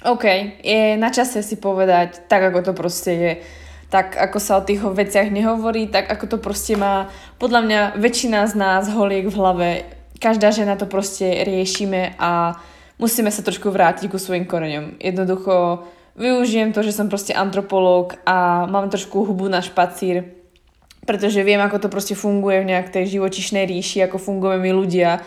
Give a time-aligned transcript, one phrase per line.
[0.00, 0.24] OK,
[0.64, 3.32] je na čase si povedať tak, ako to proste je.
[3.90, 7.10] Tak, ako sa o tých veciach nehovorí, tak ako to proste má
[7.42, 9.68] podľa mňa väčšina z nás holiek v hlave.
[10.22, 12.54] Každá žena to proste riešime a
[13.02, 15.02] musíme sa trošku vrátiť ku svojim koreňom.
[15.02, 15.84] Jednoducho
[16.14, 20.38] využijem to, že som proste antropológ a mám trošku hubu na špacír,
[21.02, 25.20] pretože viem, ako to proste funguje v nejak tej živočišnej ríši, ako fungujeme my ľudia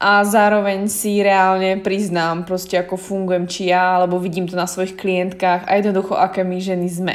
[0.00, 4.96] a zároveň si reálne priznám proste ako fungujem či ja, alebo vidím to na svojich
[4.96, 7.14] klientkách a jednoducho aké my ženy sme.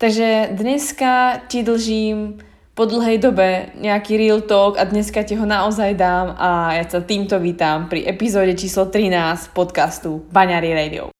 [0.00, 2.40] Takže dneska ti dlžím
[2.72, 7.04] po dlhej dobe nejaký real talk a dneska ti ho naozaj dám a ja sa
[7.04, 11.19] týmto vítam pri epizóde číslo 13 podcastu Baňary Radio.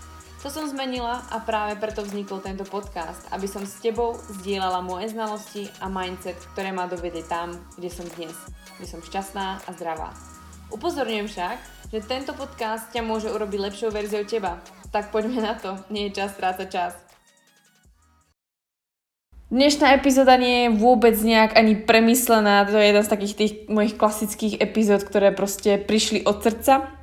[0.41, 5.13] to som zmenila a práve preto vznikol tento podcast, aby som s tebou zdieľala moje
[5.13, 8.33] znalosti a mindset, ktoré ma dovedli tam, kde som dnes,
[8.81, 10.09] kde som šťastná a zdravá.
[10.73, 11.57] Upozorňujem však,
[11.93, 14.57] že tento podcast ťa môže urobiť lepšou verziou teba.
[14.89, 16.93] Tak poďme na to, nie je čas strácať čas.
[19.53, 23.93] Dnešná epizóda nie je vôbec nejak ani premyslená, to je jeden z takých tých mojich
[23.93, 27.00] klasických epizód, ktoré proste prišli od srdca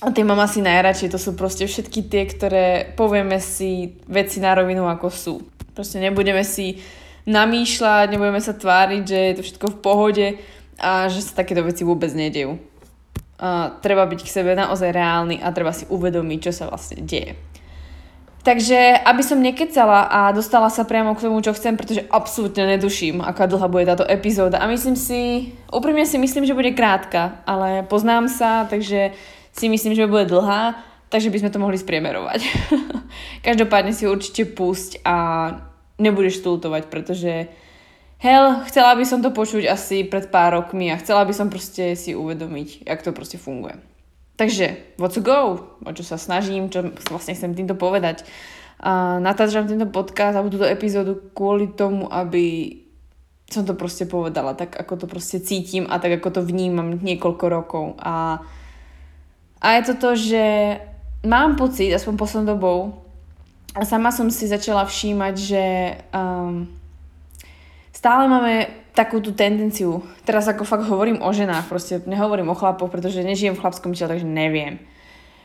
[0.00, 4.56] a tie mám asi najradšej, to sú proste všetky tie, ktoré povieme si veci na
[4.56, 5.34] rovinu ako sú.
[5.76, 6.80] Proste nebudeme si
[7.28, 10.26] namýšľať, nebudeme sa tváriť, že je to všetko v pohode
[10.80, 12.56] a že sa takéto veci vôbec nedejú.
[13.40, 17.36] A treba byť k sebe naozaj reálny a treba si uvedomiť, čo sa vlastne deje.
[18.40, 23.20] Takže, aby som nekecala a dostala sa priamo k tomu, čo chcem, pretože absolútne neduším,
[23.20, 24.64] aká dlhá bude táto epizóda.
[24.64, 29.12] A myslím si, úprimne si myslím, že bude krátka, ale poznám sa, takže
[29.52, 30.78] si myslím, že bude dlhá,
[31.10, 32.40] takže by sme to mohli spriemerovať.
[33.46, 35.16] Každopádne si určite pusť a
[36.00, 37.50] nebudeš stultovať, pretože
[38.22, 41.98] hell, chcela by som to počuť asi pred pár rokmi a chcela by som proste
[41.98, 43.76] si uvedomiť, jak to proste funguje.
[44.40, 45.68] Takže, what to go?
[45.84, 48.24] O čo sa snažím, čo vlastne chcem týmto povedať.
[48.80, 52.80] A natáčam tento podcast alebo túto epizódu kvôli tomu, aby
[53.52, 57.46] som to proste povedala tak, ako to proste cítim a tak, ako to vnímam niekoľko
[57.52, 57.84] rokov.
[58.00, 58.40] A
[59.60, 60.44] a je to to, že
[61.24, 62.78] mám pocit, aspoň poslednou dobou,
[63.70, 65.64] a sama som si začala všímať, že
[66.10, 66.66] um,
[67.94, 72.90] stále máme takú tú tendenciu, teraz ako fakt hovorím o ženách, proste nehovorím o chlapoch,
[72.90, 74.82] pretože nežijem v chlapskom tele, takže neviem.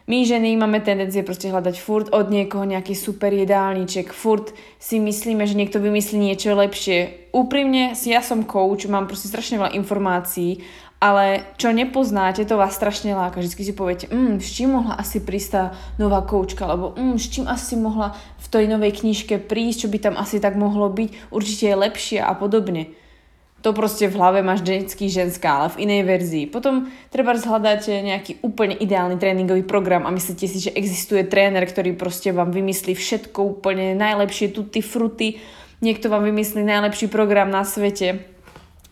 [0.05, 5.45] My ženy máme tendencie proste hľadať furt od niekoho nejaký super jedálniček, furt si myslíme,
[5.49, 7.29] že niekto vymyslí niečo lepšie.
[7.33, 10.61] Úprimne, ja som coach, mám proste strašne veľa informácií
[11.05, 13.37] ale čo nepoznáte, to vás strašne láka.
[13.37, 15.63] Vždycky si poviete, mm, s čím mohla asi prísť tá
[16.01, 19.97] nová koučka, alebo mm, s čím asi mohla v tej novej knižke prísť, čo by
[20.01, 22.97] tam asi tak mohlo byť, určite je lepšie a podobne.
[23.61, 26.45] To proste v hlave máš vždycky ženská, ale v inej verzii.
[26.49, 31.93] Potom treba zhľadať nejaký úplne ideálny tréningový program a myslíte si, že existuje tréner, ktorý
[31.93, 35.37] proste vám vymyslí všetko úplne najlepšie, tutti fruty,
[35.85, 38.34] niekto vám vymyslí najlepší program na svete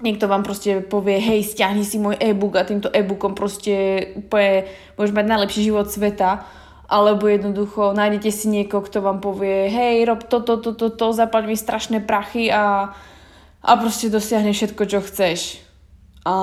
[0.03, 4.67] niekto vám proste povie, hej, stiahni si môj e-book a týmto e-bookom proste úplne
[4.99, 6.43] môžeš mať najlepší život sveta,
[6.91, 11.55] alebo jednoducho nájdete si niekoho, kto vám povie, hej, rob toto, toto, toto, zaplať mi
[11.55, 12.91] strašné prachy a,
[13.63, 15.63] a proste dosiahne všetko, čo chceš.
[16.27, 16.35] A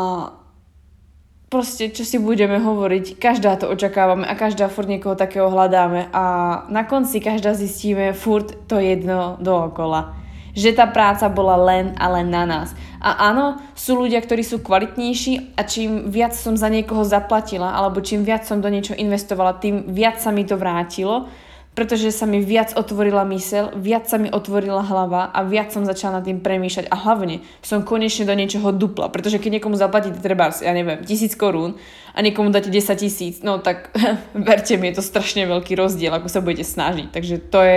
[1.52, 6.24] proste, čo si budeme hovoriť, každá to očakávame a každá furt niekoho takého hľadáme a
[6.72, 10.19] na konci každá zistíme furt to jedno dookola
[10.54, 12.74] že tá práca bola len a len na nás.
[13.00, 18.04] A áno, sú ľudia, ktorí sú kvalitnejší a čím viac som za niekoho zaplatila, alebo
[18.04, 21.30] čím viac som do niečo investovala, tým viac sa mi to vrátilo,
[21.70, 26.18] pretože sa mi viac otvorila mysel, viac sa mi otvorila hlava a viac som začala
[26.18, 30.50] nad tým premýšľať a hlavne som konečne do niečoho dupla, pretože keď niekomu zaplatíte treba,
[30.50, 31.78] ja neviem, tisíc korún
[32.10, 33.94] a niekomu dáte 10 tisíc, no tak
[34.34, 37.76] verte mi, je to strašne veľký rozdiel, ako sa budete snažiť, takže to je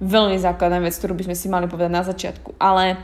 [0.00, 2.56] veľmi základná vec, ktorú by sme si mali povedať na začiatku.
[2.58, 2.98] Ale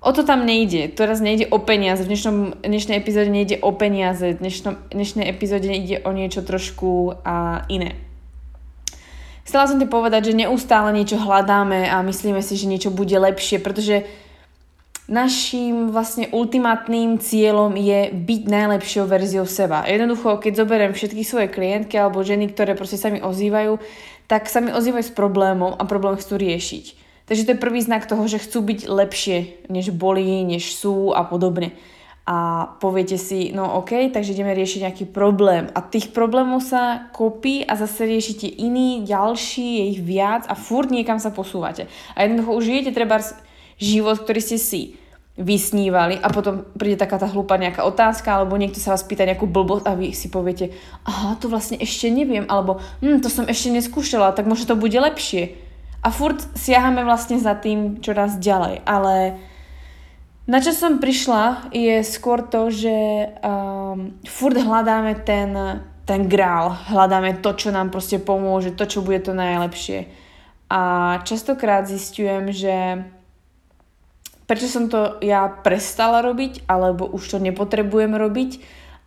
[0.00, 0.94] o to tam nejde.
[0.94, 2.06] Teraz nejde o peniaze.
[2.06, 4.34] V dnešnom, dnešnej epizóde nejde o peniaze.
[4.34, 7.98] V dnešnom, dnešnej epizóde ide o niečo trošku a iné.
[9.46, 13.62] chcela som ti povedať, že neustále niečo hľadáme a myslíme si, že niečo bude lepšie,
[13.62, 14.06] pretože
[15.06, 19.86] našim vlastne ultimátnym cieľom je byť najlepšou verziou seba.
[19.86, 23.78] Jednoducho, keď zoberiem všetky svoje klientky alebo ženy, ktoré proste sa mi ozývajú,
[24.26, 26.84] tak sa mi ozývajú s problémom a problém chcú riešiť.
[27.26, 31.26] Takže to je prvý znak toho, že chcú byť lepšie, než boli, než sú a
[31.26, 31.74] podobne.
[32.26, 35.70] A poviete si, no ok, takže ideme riešiť nejaký problém.
[35.74, 40.90] A tých problémov sa kopí a zase riešite iný, ďalší, je ich viac a furt
[40.90, 41.86] niekam sa posúvate.
[42.18, 43.22] A jednoducho už žijete treba
[43.78, 44.98] život, ktorý ste si
[45.36, 49.44] vysnívali a potom príde taká tá hlúpa nejaká otázka alebo niekto sa vás pýta nejakú
[49.44, 50.72] blbosť a vy si poviete,
[51.04, 54.96] aha, to vlastne ešte neviem, alebo hm, to som ešte neskúšala, tak možno to bude
[54.96, 55.60] lepšie.
[56.00, 59.36] A furt siahame vlastne za tým čoraz ďalej, ale
[60.48, 62.96] na čo som prišla je skôr to, že
[63.44, 65.52] um, furt hľadáme ten,
[66.08, 70.06] ten grál, hľadáme to, čo nám proste pomôže, to, čo bude to najlepšie.
[70.70, 70.80] A
[71.26, 73.04] častokrát zistujem, že
[74.46, 78.50] prečo som to ja prestala robiť, alebo už to nepotrebujem robiť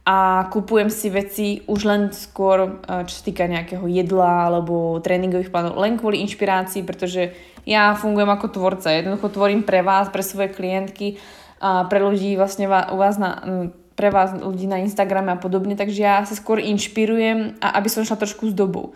[0.04, 5.52] a kupujem si veci už len skôr, e, čo sa týka nejakého jedla alebo tréningových
[5.52, 8.90] plánov, len kvôli inšpirácii, pretože ja fungujem ako tvorca.
[8.90, 11.22] Jednoducho tvorím pre vás, pre svoje klientky
[11.60, 13.44] a pre ľudí vlastne u vás na,
[14.00, 18.08] pre vás ľudí na Instagrame a podobne, takže ja sa skôr inšpirujem a aby som
[18.08, 18.96] šla trošku s dobou.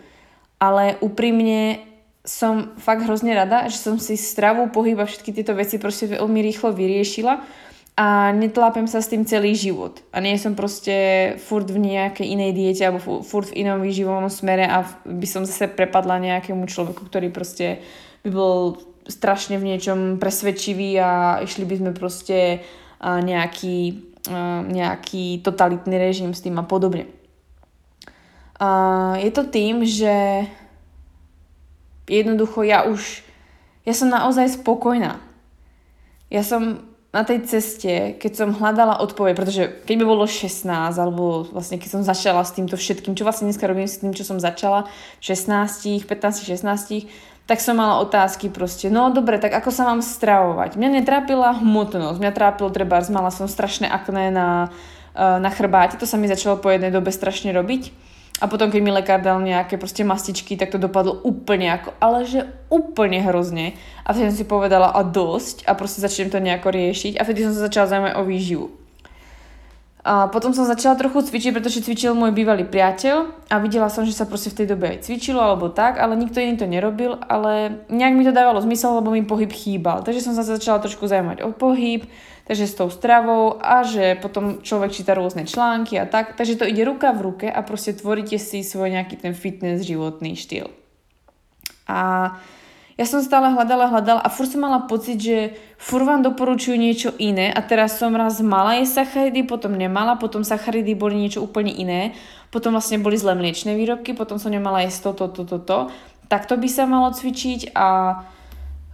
[0.58, 1.93] Ale úprimne
[2.24, 6.40] som fakt hrozne rada, že som si stravu, pohyb a všetky tieto veci proste veľmi
[6.40, 7.44] rýchlo vyriešila
[7.94, 10.02] a netlápem sa s tým celý život.
[10.10, 14.66] A nie som proste furt v nejakej inej diete alebo furt v inom výživovom smere
[14.66, 17.84] a by som zase prepadla nejakému človeku, ktorý proste
[18.26, 21.10] by bol strašne v niečom presvedčivý a
[21.44, 22.64] išli by sme proste
[23.04, 24.00] nejaký,
[24.72, 27.04] nejaký totalitný režim s tým a podobne.
[29.20, 30.48] je to tým, že
[32.08, 33.24] jednoducho ja už,
[33.84, 35.20] ja som naozaj spokojná.
[36.32, 36.84] Ja som
[37.14, 40.66] na tej ceste, keď som hľadala odpoveď, pretože keď by bolo 16,
[40.98, 44.26] alebo vlastne keď som začala s týmto všetkým, čo vlastne dneska robím s tým, čo
[44.26, 44.90] som začala,
[45.22, 46.10] 16, 15,
[46.42, 47.06] 16,
[47.46, 50.74] tak som mala otázky proste, no dobre, tak ako sa mám stravovať?
[50.74, 54.74] Mňa netrápila hmotnosť, mňa trápilo treba, mala som strašné akné na,
[55.14, 57.94] eh, na chrbáte, to sa mi začalo po jednej dobe strašne robiť
[58.42, 62.26] a potom, keď mi lekár dal nejaké proste mastičky, tak to dopadlo úplne ako, ale
[62.26, 63.78] že úplne hrozne.
[64.02, 67.46] A vtedy som si povedala a dosť a proste začnem to nejako riešiť a vtedy
[67.46, 68.66] som sa začala zaujímať o výživu.
[70.04, 74.12] A potom som začala trochu cvičiť, pretože cvičil môj bývalý priateľ a videla som, že
[74.12, 77.80] sa proste v tej dobe aj cvičilo alebo tak, ale nikto iný to nerobil, ale
[77.88, 80.04] nejak mi to dávalo zmysel, lebo mi pohyb chýbal.
[80.04, 82.04] Takže som sa začala trošku zaujímať o pohyb,
[82.44, 86.36] takže s tou stravou a že potom človek číta rôzne články a tak.
[86.36, 90.36] Takže to ide ruka v ruke a proste tvoríte si svoj nejaký ten fitness životný
[90.36, 90.68] štýl.
[91.88, 92.32] A
[92.94, 97.10] ja som stále hľadala, hľadala a furt som mala pocit, že furt vám doporučujú niečo
[97.18, 101.74] iné a teraz som raz mala jesť sacharidy, potom nemala, potom sacharidy boli niečo úplne
[101.74, 102.14] iné,
[102.54, 105.78] potom vlastne boli zlé mliečne výrobky, potom som nemala jesť toto, toto, toto.
[106.30, 108.22] Takto by sa malo cvičiť a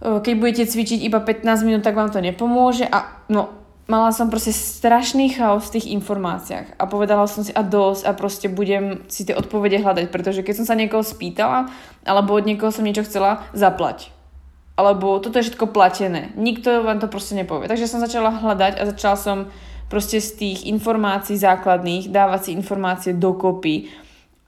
[0.01, 3.53] keď budete cvičiť iba 15 minút, tak vám to nepomôže a no
[3.85, 8.11] mala som proste strašný chaos v tých informáciách a povedala som si a dosť a
[8.17, 11.69] proste budem si tie odpovede hľadať, pretože keď som sa niekoho spýtala
[12.07, 14.09] alebo od niekoho som niečo chcela, zaplať.
[14.79, 16.33] Alebo toto je všetko platené.
[16.33, 17.69] Nikto vám to proste nepovie.
[17.69, 19.37] Takže som začala hľadať a začala som
[19.91, 23.91] proste z tých informácií základných dávať si informácie dokopy.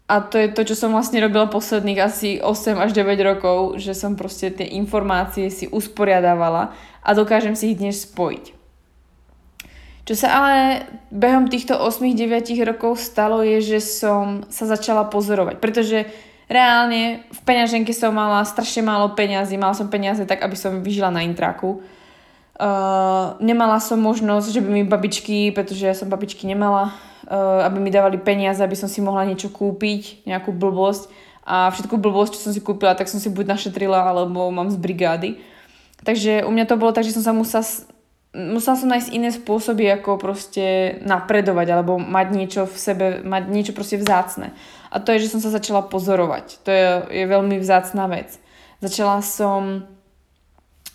[0.03, 3.95] A to je to, čo som vlastne robila posledných asi 8 až 9 rokov, že
[3.95, 8.63] som proste tie informácie si usporiadávala a dokážem si ich dnes spojiť.
[10.03, 10.83] Čo sa ale
[11.15, 16.03] behom týchto 8-9 rokov stalo je, že som sa začala pozorovať, pretože
[16.51, 21.07] reálne v peňaženke som mala strašne málo peňazí, mala som peniaze tak, aby som vyžila
[21.07, 21.79] na intraku.
[22.59, 26.91] Uh, nemala som možnosť, že by mi babičky, pretože ja som babičky nemala,
[27.31, 31.07] aby mi dávali peniaze, aby som si mohla niečo kúpiť, nejakú blbosť.
[31.43, 34.79] A všetku blbosť, čo som si kúpila, tak som si buď našetrila, alebo mám z
[34.79, 35.43] brigády.
[36.03, 37.63] Takže u mňa to bolo tak, že som sa musela
[38.33, 43.73] musela som nájsť iné spôsoby, ako proste napredovať alebo mať niečo v sebe, mať niečo
[43.77, 44.57] proste vzácne.
[44.89, 46.65] A to je, že som sa začala pozorovať.
[46.65, 48.33] To je, je veľmi vzácná vec.
[48.81, 49.85] Začala som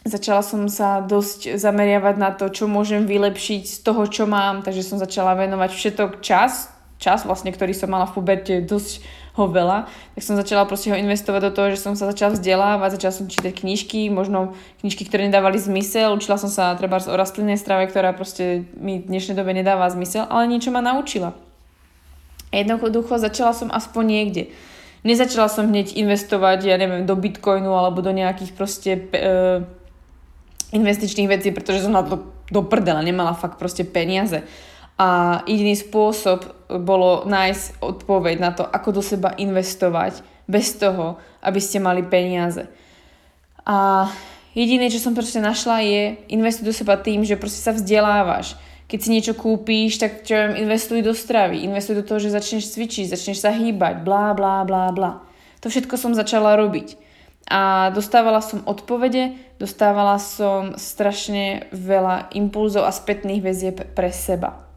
[0.09, 4.83] začala som sa dosť zameriavať na to, čo môžem vylepšiť z toho, čo mám, takže
[4.83, 9.05] som začala venovať všetok čas, čas vlastne, ktorý som mala v puberte dosť
[9.38, 9.87] ho veľa,
[10.19, 13.31] tak som začala proste ho investovať do toho, že som sa začala vzdelávať, začala som
[13.31, 18.11] čítať knižky, možno knižky, ktoré nedávali zmysel, učila som sa treba o rastlinnej strave, ktorá
[18.11, 21.38] proste mi v dnešnej dobe nedáva zmysel, ale niečo ma naučila.
[22.50, 24.43] Jednoducho začala som aspoň niekde.
[25.07, 29.62] nezačala som hneď investovať, ja neviem, do bitcoinu alebo do nejakých proste uh,
[30.73, 34.45] investičných vecí, pretože som na to do prdela nemala fakt proste peniaze.
[34.99, 36.43] A jediný spôsob
[36.83, 42.67] bolo nájsť odpoveď na to, ako do seba investovať bez toho, aby ste mali peniaze.
[43.63, 44.09] A
[44.59, 46.03] jediné, čo som proste našla je
[46.35, 48.59] investuj do seba tým, že proste sa vzdelávaš.
[48.89, 52.73] Keď si niečo kúpíš, tak čo viem, investuj do stravy, investuj do toho, že začneš
[52.73, 55.23] cvičiť, začneš sa hýbať, blá, blá, blá, blá.
[55.61, 57.08] To všetko som začala robiť.
[57.49, 64.69] A dostávala som odpovede, dostávala som strašne veľa impulzov a spätných väzieb pre seba.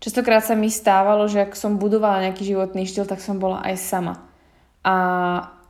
[0.00, 3.76] Častokrát sa mi stávalo, že ak som budovala nejaký životný štýl, tak som bola aj
[3.80, 4.24] sama.
[4.84, 4.96] A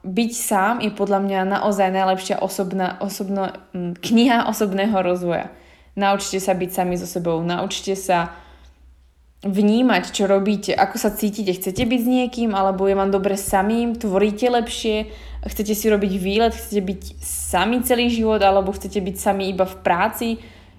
[0.05, 5.51] byť sám je podľa mňa naozaj najlepšia osobná, osobno, hm, kniha osobného rozvoja.
[5.95, 8.35] Naučte sa byť sami so sebou, naučte sa
[9.45, 11.53] vnímať, čo robíte, ako sa cítite.
[11.53, 15.13] Chcete byť s niekým, alebo je vám dobre samým, tvoríte lepšie,
[15.45, 19.77] chcete si robiť výlet, chcete byť sami celý život, alebo chcete byť sami iba v
[19.85, 20.29] práci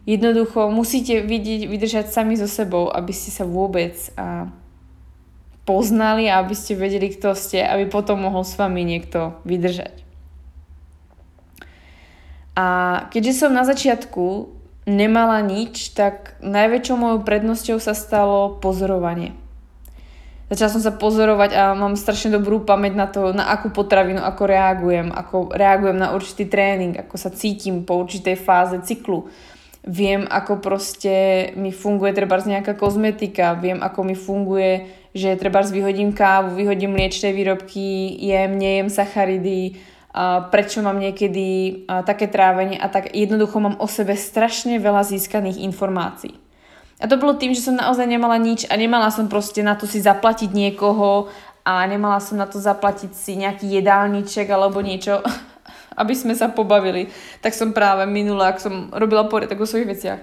[0.05, 4.53] Jednoducho musíte vidieť, vydržať sami so sebou, aby ste sa vôbec a,
[5.65, 10.05] poznali a aby ste vedeli, kto ste, aby potom mohol s vami niekto vydržať.
[12.53, 12.65] A
[13.10, 14.55] keďže som na začiatku
[14.86, 19.34] nemala nič, tak najväčšou mojou prednosťou sa stalo pozorovanie.
[20.46, 24.44] Začala som sa pozorovať a mám strašne dobrú pamäť na to, na akú potravinu, ako
[24.46, 29.25] reagujem, ako reagujem na určitý tréning, ako sa cítim po určitej fáze cyklu
[29.86, 36.12] viem, ako proste mi funguje treba nejaká kozmetika, viem, ako mi funguje, že treba vyhodím
[36.12, 39.77] kávu, vyhodím mliečné výrobky, jem, nejem sacharidy,
[40.48, 46.39] prečo mám niekedy také trávenie a tak jednoducho mám o sebe strašne veľa získaných informácií.
[47.03, 49.84] A to bolo tým, že som naozaj nemala nič a nemala som proste na to
[49.84, 51.27] si zaplatiť niekoho
[51.67, 55.19] a nemala som na to zaplatiť si nejaký jedálniček alebo niečo
[56.00, 57.07] aby sme sa pobavili,
[57.39, 60.19] tak som práve minula, ak som robila poriadok o svojich veciach,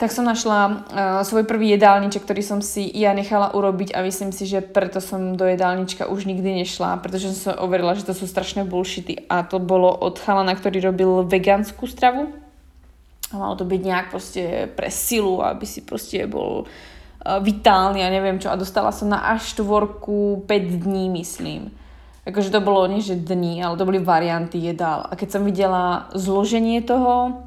[0.00, 0.74] tak som našla uh,
[1.22, 5.38] svoj prvý jedálniček, ktorý som si ja nechala urobiť a myslím si, že preto som
[5.38, 9.46] do jedálnička už nikdy nešla, pretože som sa overila, že to sú strašné bullshity a
[9.46, 12.34] to bolo od chalana, ktorý robil vegánsku stravu.
[13.30, 18.10] A malo to byť nejak proste pre silu, aby si proste bol uh, vitálny a
[18.10, 18.50] neviem čo.
[18.50, 21.70] A dostala som na až štvorku 5 dní, myslím
[22.22, 25.06] akože to bolo nie že dní, ale to boli varianty jedál.
[25.10, 27.42] A keď som videla zloženie toho,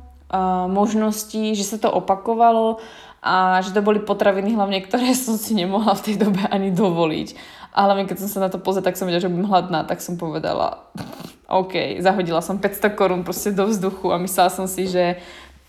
[0.68, 2.80] možnosti, že sa to opakovalo
[3.26, 7.30] a že to boli potraviny hlavne, ktoré som si nemohla v tej dobe ani dovoliť.
[7.76, 10.00] A hlavne keď som sa na to pozrela, tak som vedela, že budem hladná, tak
[10.00, 10.88] som povedala,
[11.50, 15.20] OK, zahodila som 500 korún proste do vzduchu a myslela som si, že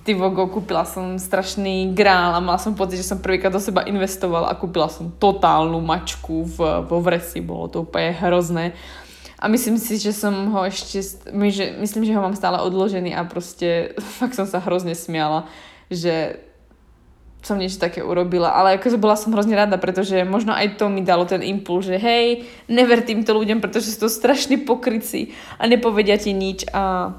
[0.06, 3.82] ty vogo, kúpila som strašný grál a mala som pocit, že som prvýkrát do seba
[3.90, 8.78] investovala a kúpila som totálnu mačku v, vo vresi, bolo to úplne hrozné.
[9.36, 11.04] A myslím si, že som ho ešte,
[11.76, 15.44] myslím, že ho mám stále odložený a proste fakt som sa hrozne smiala,
[15.92, 16.40] že
[17.46, 21.06] som niečo také urobila, ale akože bola som hrozne rada, pretože možno aj to mi
[21.06, 26.18] dalo ten impuls, že hej, never týmto ľuďom, pretože sú to strašní pokryci a nepovedia
[26.18, 26.66] ti nič.
[26.74, 27.14] A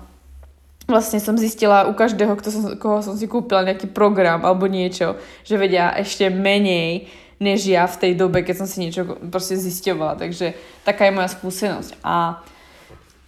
[0.83, 5.15] vlastne som zistila u každého, kto som, koho som si kúpila nejaký program alebo niečo,
[5.47, 10.17] že vedia ešte menej než ja v tej dobe, keď som si niečo proste zisťovala.
[10.17, 12.01] Takže taká je moja skúsenosť.
[12.01, 12.41] A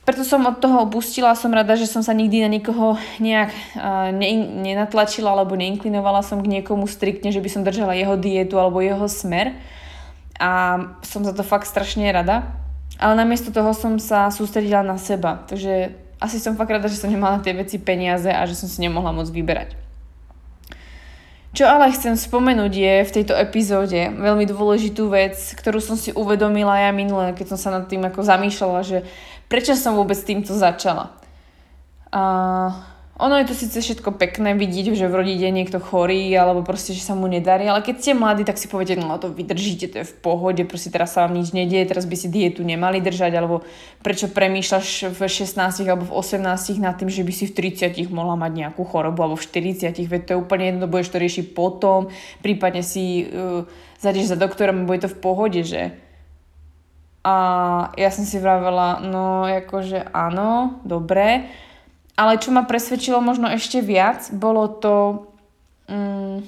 [0.10, 3.54] preto som od toho opustila, som rada, že som sa nikdy na nikoho nejak
[4.18, 4.30] ne,
[4.66, 9.06] nenatlačila alebo neinklinovala som k niekomu striktne, že by som držala jeho dietu alebo jeho
[9.06, 9.54] smer.
[10.42, 12.50] A som za to fakt strašne rada.
[12.98, 15.46] Ale namiesto toho som sa sústredila na seba.
[15.46, 18.82] Takže asi som fakt rada, že som nemala tie veci peniaze a že som si
[18.82, 19.89] nemohla moc vyberať.
[21.50, 26.78] Čo ale chcem spomenúť je v tejto epizóde veľmi dôležitú vec, ktorú som si uvedomila
[26.78, 28.98] ja minule, keď som sa nad tým ako zamýšľala, že
[29.50, 31.10] prečo som vôbec týmto začala.
[32.14, 32.70] Uh,
[33.20, 37.04] ono je to síce všetko pekné vidieť, že v rodine niekto chorý alebo proste, že
[37.04, 40.06] sa mu nedarí, ale keď ste mladí, tak si poviete, no to vydržíte, to je
[40.08, 43.68] v pohode, proste teraz sa vám nič nedieje, teraz by si dietu nemali držať, alebo
[44.00, 48.40] prečo premýšľaš v 16 alebo v 18 nad tým, že by si v 30 mohla
[48.40, 52.08] mať nejakú chorobu alebo v 40, veď to je úplne jedno, budeš to riešiť potom,
[52.40, 53.68] prípadne si uh,
[54.00, 55.92] zadeš za doktorom bude to v pohode, že?
[57.28, 57.36] A
[58.00, 61.52] ja som si vravela, no akože áno, dobre,
[62.20, 64.96] ale čo ma presvedčilo možno ešte viac, bolo to...
[65.88, 66.44] Um,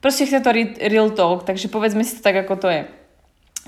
[0.00, 0.50] proste chce to
[0.88, 2.82] real talk, takže povedzme si to tak, ako to je.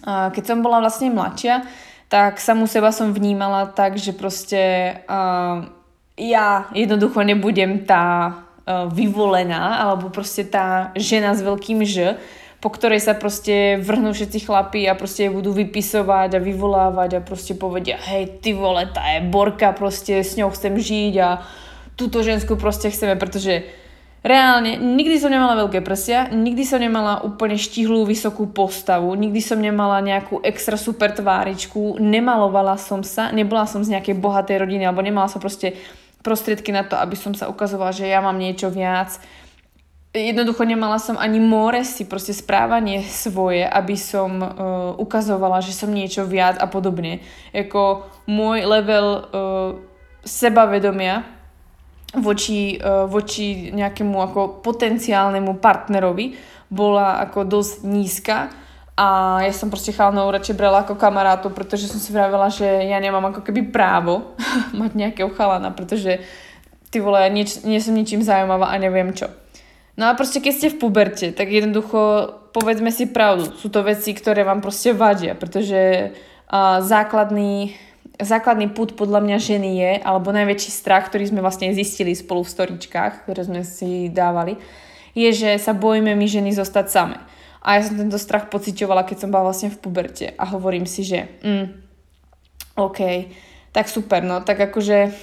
[0.04, 1.68] Keď som bola vlastne mladšia,
[2.08, 5.70] tak samu seba som vnímala tak, že proste uh,
[6.18, 8.32] ja jednoducho nebudem tá
[8.64, 12.18] uh, vyvolená, alebo proste tá žena s veľkým Ž,
[12.64, 17.52] po ktorej sa proste vrhnú všetci chlapí a proste budú vypisovať a vyvolávať a proste
[17.52, 21.44] povedia, hej, ty vole, tá je Borka, proste s ňou chcem žiť a
[21.92, 23.68] túto žensku proste chceme, pretože
[24.24, 29.60] reálne nikdy som nemala veľké prsia, nikdy som nemala úplne štihlú vysokú postavu, nikdy som
[29.60, 35.04] nemala nejakú extra super tváričku, nemalovala som sa, nebola som z nejakej bohatej rodiny alebo
[35.04, 35.76] nemala som proste
[36.24, 39.20] prostriedky na to, aby som sa ukazovala, že ja mám niečo viac.
[40.14, 44.48] Jednoducho nemala som ani more si proste správanie svoje, aby som uh,
[44.94, 47.18] ukazovala, že som niečo viac a podobne.
[47.50, 49.22] Jako môj level uh,
[50.22, 51.26] sebavedomia
[52.14, 56.38] voči, uh, voči nejakému ako potenciálnemu partnerovi
[56.70, 58.54] bola ako dosť nízka
[58.94, 63.02] a ja som proste chalanov radšej brala ako kamarátu, pretože som si vravela, že ja
[63.02, 64.38] nemám ako keby právo
[64.78, 66.22] mať nejakého chalana, pretože
[66.94, 69.26] ty vole, ja nieč, nie som ničím zaujímavá a neviem čo.
[69.94, 73.54] No a proste keď ste v puberte, tak jednoducho povedzme si pravdu.
[73.54, 77.74] Sú to veci, ktoré vám proste vadia, pretože uh, základný,
[78.18, 82.54] základný put podľa mňa ženy je, alebo najväčší strach, ktorý sme vlastne zistili spolu v
[82.54, 84.58] storičkách, ktoré sme si dávali,
[85.14, 87.18] je, že sa bojíme my ženy zostať same.
[87.64, 91.06] A ja som tento strach pocitovala, keď som bola vlastne v puberte a hovorím si,
[91.06, 91.66] že mm,
[92.76, 93.00] OK,
[93.70, 95.14] tak super, no, tak akože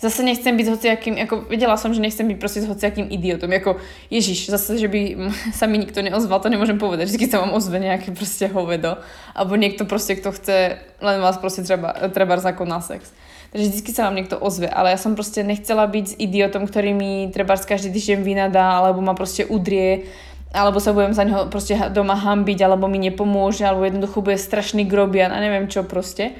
[0.00, 3.52] zase nechcem byť s hociakým, ako vedela som, že nechcem byť proste s hociakým idiotom,
[3.52, 3.76] ako
[4.08, 7.76] Ježiš, zase, že by sa mi nikto neozval, to nemôžem povedať, vždy sa vám ozve
[7.76, 8.96] nejaké proste hovedo,
[9.36, 13.12] alebo niekto proste, kto chce, len vás proste treba, treba ako na sex.
[13.50, 16.94] Takže vždy sa vám niekto ozve, ale ja som proste nechcela byť s idiotom, ktorý
[16.94, 20.06] mi treba každý týždeň vynadá, alebo ma proste udrie,
[20.54, 24.86] alebo sa budem za neho proste doma hambiť, alebo mi nepomôže, alebo jednoducho bude strašný
[24.86, 26.38] grobian a neviem čo proste.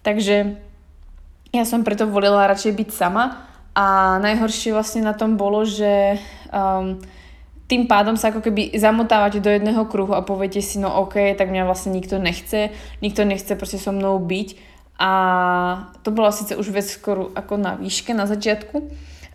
[0.00, 0.65] Takže
[1.60, 3.46] ja som preto volila radšej byť sama
[3.76, 6.16] a najhoršie vlastne na tom bolo, že
[6.48, 6.96] um,
[7.66, 11.50] tým pádom sa ako keby zamotávate do jedného kruhu a poviete si, no ok, tak
[11.50, 12.70] mňa vlastne nikto nechce,
[13.02, 14.48] nikto nechce proste so mnou byť.
[14.96, 15.10] A
[16.00, 18.88] to bola síce už vec skoro ako na výške, na začiatku,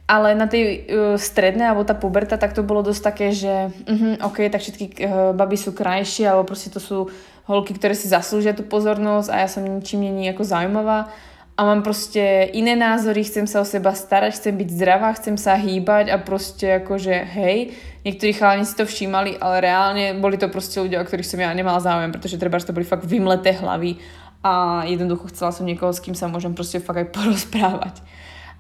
[0.10, 0.80] ale na tej uh,
[1.22, 5.38] strednej, alebo tá puberta, tak to bolo dosť také, že uh, ok, tak všetky uh,
[5.38, 7.14] baby sú krajšie, alebo proste to sú
[7.46, 11.14] holky, ktoré si zaslúžia tú pozornosť a ja som ničím není ako zaujímavá
[11.62, 15.54] a mám proste iné názory, chcem sa o seba starať, chcem byť zdravá, chcem sa
[15.54, 20.82] hýbať a proste akože hej, niektorí chalani si to všímali, ale reálne boli to proste
[20.82, 24.02] ľudia, o ktorých som ja nemala záujem, pretože treba, že to boli fakt vymleté hlavy
[24.42, 28.02] a jednoducho chcela som niekoho, s kým sa môžem proste fakt aj porozprávať.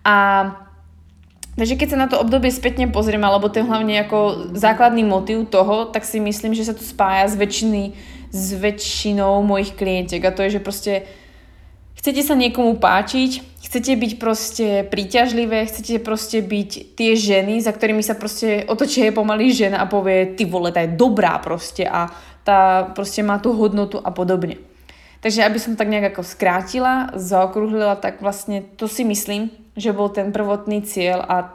[0.05, 0.15] A
[1.51, 5.83] Takže keď sa na to obdobie spätne pozrieme, alebo ten hlavne ako základný motiv toho,
[5.91, 7.91] tak si myslím, že sa to spája s, väčšiny,
[8.31, 10.23] s väčšinou mojich klientiek.
[10.23, 11.03] A to je, že proste
[12.01, 18.01] chcete sa niekomu páčiť, chcete byť proste príťažlivé, chcete proste byť tie ženy, za ktorými
[18.01, 22.09] sa proste otočí pomaly žena a povie, ty vole, tá je dobrá proste a
[22.41, 24.57] tá proste má tú hodnotu a podobne.
[25.21, 30.09] Takže aby som tak nejak ako skrátila, zaokrúhlila, tak vlastne to si myslím, že bol
[30.09, 31.53] ten prvotný cieľ a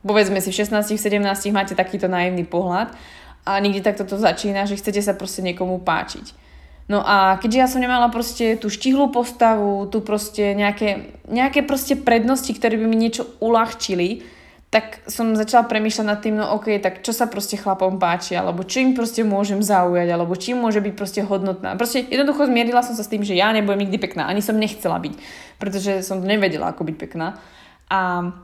[0.00, 1.20] povedzme si v 16, 17
[1.52, 2.96] máte takýto naivný pohľad
[3.44, 6.43] a nikdy takto to začína, že chcete sa proste niekomu páčiť.
[6.84, 11.96] No a keďže ja som nemala proste tú štihlú postavu, tu proste nejaké, nejaké proste
[11.96, 14.20] prednosti, ktoré by mi niečo uľahčili,
[14.68, 18.66] tak som začala premýšľať nad tým, no ok, tak čo sa proste chlapom páči, alebo
[18.66, 21.78] čo im proste môžem zaujať, alebo čím môže byť proste hodnotná.
[21.78, 24.98] Proste jednoducho zmierila som sa s tým, že ja nebudem nikdy pekná, ani som nechcela
[24.98, 25.14] byť,
[25.62, 27.38] pretože som nevedela, ako byť pekná.
[27.86, 28.34] A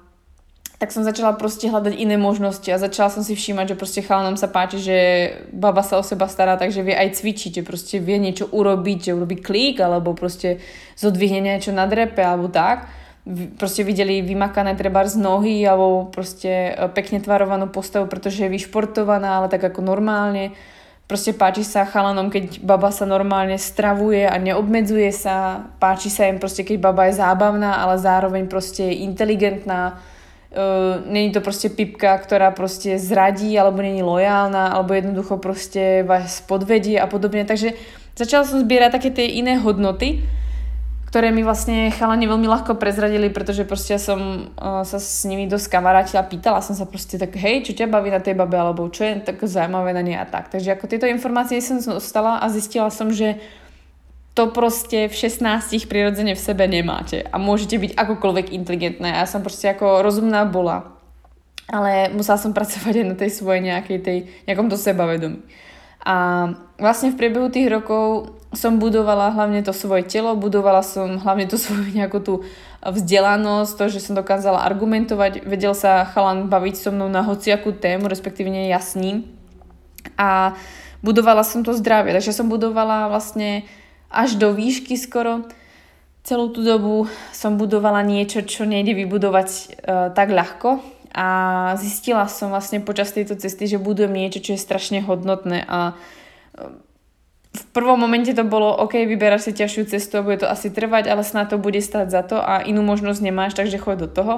[0.80, 4.40] tak som začala proste hľadať iné možnosti a začala som si všímať, že proste chalanom
[4.40, 4.96] sa páči, že
[5.52, 9.16] baba sa o seba stará, takže vie aj cvičiť, že proste vie niečo urobiť, že
[9.16, 10.64] urobí klík, alebo proste
[10.96, 12.88] zodvihne niečo na drepe, alebo tak
[13.60, 19.38] proste videli vymakané treba z nohy alebo proste e, pekne tvarovanú postavu, pretože je vyšportovaná,
[19.38, 20.56] ale tak ako normálne.
[21.04, 25.68] Proste páči sa chalanom, keď baba sa normálne stravuje a neobmedzuje sa.
[25.82, 29.98] Páči sa im proste, keď baba je zábavná, ale zároveň proste je inteligentná.
[30.50, 36.42] Uh, není to proste pipka, ktorá proste zradí, alebo není lojálna, alebo jednoducho proste vás
[36.42, 37.46] podvedie a podobne.
[37.46, 37.78] Takže
[38.18, 40.26] začala som zbierať také tie iné hodnoty,
[41.06, 45.46] ktoré mi vlastne chalani veľmi ľahko prezradili, pretože proste ja som uh, sa s nimi
[45.46, 48.90] dosť kamarátila, pýtala som sa proste tak, hej, čo ťa baví na tej babe, alebo
[48.90, 50.50] čo je tak zaujímavé na nej a tak.
[50.50, 53.38] Takže ako tieto informácie som dostala a zistila som, že
[54.34, 59.18] to proste v 16 prirodzene v sebe nemáte a môžete byť akokoľvek inteligentné.
[59.18, 60.96] Ja som proste ako rozumná bola,
[61.66, 65.42] ale musela som pracovať aj na tej svojej nejakej tej, nejakom to sebavedomí.
[66.00, 66.48] A
[66.80, 71.60] vlastne v priebehu tých rokov som budovala hlavne to svoje telo, budovala som hlavne tú
[71.60, 72.34] svoju nejakú tú
[72.82, 78.08] vzdelanosť, to, že som dokázala argumentovať, vedel sa chalan baviť so mnou na hociakú tému,
[78.08, 79.28] respektíve ja s ním.
[80.16, 80.56] A
[81.04, 83.68] budovala som to zdravie, takže som budovala vlastne
[84.10, 85.46] až do výšky skoro.
[86.26, 90.84] Celú tú dobu som budovala niečo, čo nejde vybudovať uh, tak ľahko
[91.16, 91.28] a
[91.80, 96.90] zistila som vlastne počas tejto cesty, že budujem niečo, čo je strašne hodnotné a uh,
[97.50, 101.10] v prvom momente to bolo, OK, vyberáš si ťažšiu cestu a bude to asi trvať,
[101.10, 104.34] ale snad to bude stať za to a inú možnosť nemáš, takže choď do toho.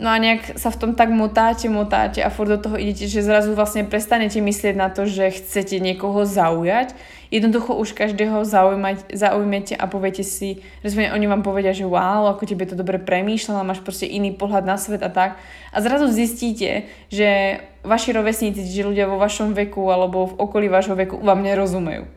[0.00, 3.20] No a nejak sa v tom tak motáte, motáte a furt do toho idete, že
[3.20, 6.96] zrazu vlastne prestanete myslieť na to, že chcete niekoho zaujať.
[7.28, 12.48] Jednoducho už každého zaujímať, zaujmete a poviete si, respektíve oni vám povedia, že wow, ako
[12.48, 15.36] tebe to dobre premýšľala, máš proste iný pohľad na svet a tak.
[15.68, 20.96] A zrazu zistíte, že vaši rovesníci, že ľudia vo vašom veku alebo v okolí vášho
[20.96, 22.08] veku vám nerozumejú.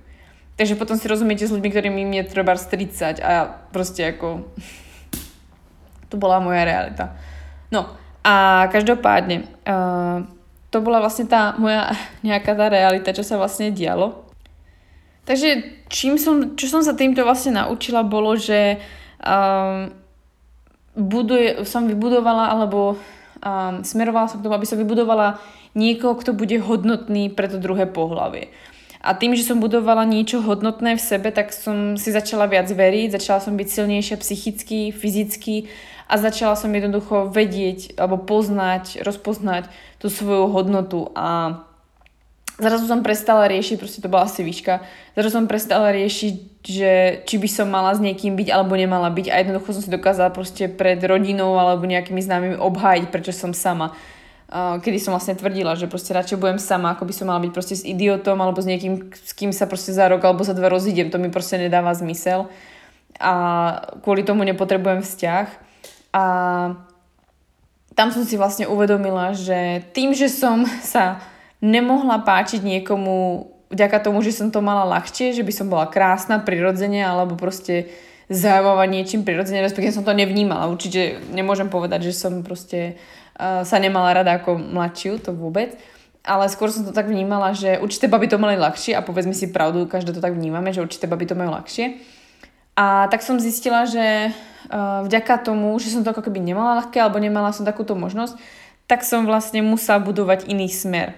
[0.55, 4.47] Takže potom si rozumiete s ľuďmi, ktorým im je treba 30 a proste ako...
[6.09, 7.32] to bola moja realita.
[7.73, 7.89] No
[8.21, 10.21] a každopádne, uh,
[10.69, 11.89] to bola vlastne tá moja
[12.27, 14.21] nejaká tá realita, čo sa vlastne dialo.
[15.23, 18.77] Takže čím som, čo som sa týmto vlastne naučila bolo, že
[19.23, 19.87] um,
[20.99, 22.99] buduje, som vybudovala alebo
[23.39, 25.39] um, smerovala som k tomu, aby som vybudovala
[25.79, 28.51] niekoho, kto bude hodnotný pre to druhé pohlavie.
[29.03, 33.15] A tým, že som budovala niečo hodnotné v sebe, tak som si začala viac veriť,
[33.15, 35.67] začala som byť silnejšia psychicky, fyzicky
[36.07, 41.61] a začala som jednoducho vedieť alebo poznať, rozpoznať tú svoju hodnotu a
[42.59, 44.83] zrazu som prestala riešiť, proste to bola asi výška,
[45.17, 46.91] zrazu som prestala riešiť, že
[47.25, 50.29] či by som mala s niekým byť alebo nemala byť a jednoducho som si dokázala
[50.29, 53.97] proste pred rodinou alebo nejakými známymi obhájiť, prečo som sama
[54.53, 57.73] kedy som vlastne tvrdila, že proste radšej budem sama, ako by som mala byť proste
[57.73, 61.09] s idiotom alebo s niekým, s kým sa proste za rok alebo za dva rozídem.
[61.09, 62.45] To mi proste nedáva zmysel
[63.17, 63.33] a
[64.05, 65.72] kvôli tomu nepotrebujem vzťah.
[66.13, 66.23] A
[67.97, 71.21] tam som si vlastne uvedomila, že tým, že som sa
[71.61, 76.37] nemohla páčiť niekomu vďaka tomu, že som to mala ľahšie, že by som bola krásna
[76.37, 77.89] prirodzene alebo proste
[78.29, 80.69] zaujímavá niečím prirodzene, respektíve som to nevnímala.
[80.69, 82.97] Určite nemôžem povedať, že som proste
[83.41, 85.73] sa nemala rada ako mladšiu, to vôbec.
[86.23, 89.51] Ale skôr som to tak vnímala, že určité baby to mali ľahšie a povedzme si
[89.51, 91.99] pravdu, každé to tak vnímame, že určité baby to majú ľahšie.
[92.77, 97.01] A tak som zistila, že uh, vďaka tomu, že som to ako keby nemala ľahké
[97.01, 98.39] alebo nemala som takúto možnosť,
[98.87, 101.15] tak som vlastne musela budovať iný smer.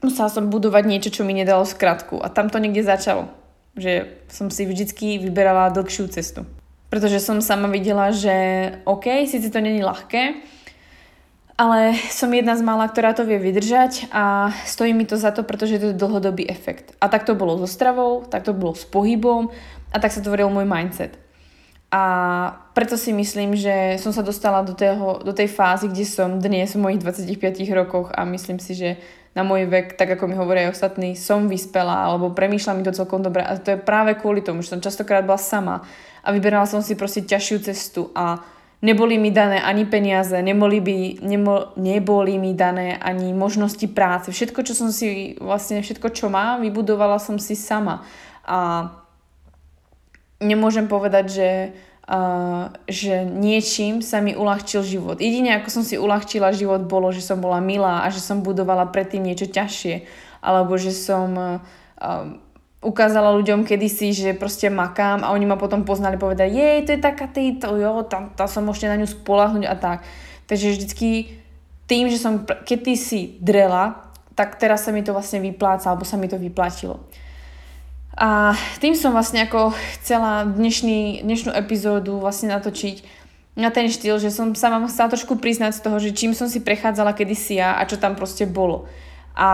[0.00, 2.20] Musela som budovať niečo, čo mi nedalo skratku.
[2.20, 3.28] A tam to niekde začalo.
[3.76, 6.48] Že som si vždycky vyberala dlhšiu cestu.
[6.88, 8.32] Pretože som sama videla, že
[8.88, 10.42] OK, síce to není ľahké,
[11.60, 15.44] ale som jedna z mála, ktorá to vie vydržať a stojí mi to za to,
[15.44, 16.96] pretože to je dlhodobý efekt.
[16.98, 19.52] A tak to bolo so stravou, tak to bolo s pohybom
[19.92, 21.20] a tak sa tvoril môj mindset.
[21.90, 22.02] A
[22.70, 26.70] preto si myslím, že som sa dostala do, tého, do tej fázy, kde som dnes
[26.70, 27.34] v mojich 25
[27.74, 28.94] rokoch a myslím si, že
[29.34, 32.94] na môj vek, tak ako mi hovoria aj ostatní, som vyspela alebo premýšľam mi to
[32.94, 33.42] celkom dobre.
[33.42, 35.82] A to je práve kvôli tomu, že som častokrát bola sama
[36.22, 38.42] a vyberala som si proste ťažšiu cestu a
[38.80, 44.32] Neboli mi dané ani peniaze, neboli, by, nebo, neboli mi dané ani možnosti práce.
[44.32, 48.08] Všetko, čo som si, vlastne všetko, čo mám, vybudovala som si sama.
[48.40, 48.88] A
[50.40, 51.50] nemôžem povedať, že,
[52.08, 55.20] uh, že niečím sa mi uľahčil život.
[55.20, 58.88] Jedine, ako som si uľahčila život, bolo, že som bola milá a že som budovala
[58.88, 60.08] predtým niečo ťažšie.
[60.40, 61.60] Alebo že som...
[62.00, 62.40] Uh,
[62.80, 67.00] ukázala ľuďom kedysi, že proste makám a oni ma potom poznali povedali, jej, to je
[67.00, 69.98] taká to jo, tam, tam som môžete na ňu spolahnuť a tak.
[70.48, 71.08] Takže vždycky
[71.84, 76.24] tým, že som kedysi drela, tak teraz sa mi to vlastne vypláca, alebo sa mi
[76.24, 77.04] to vyplatilo.
[78.20, 78.52] A
[78.84, 83.00] tým som vlastne ako chcela dnešný, dnešnú epizódu vlastne natočiť
[83.56, 86.44] na ten štýl, že som sa vám chcela trošku priznať z toho, že čím som
[86.44, 88.84] si prechádzala kedysi ja a čo tam proste bolo.
[89.32, 89.48] A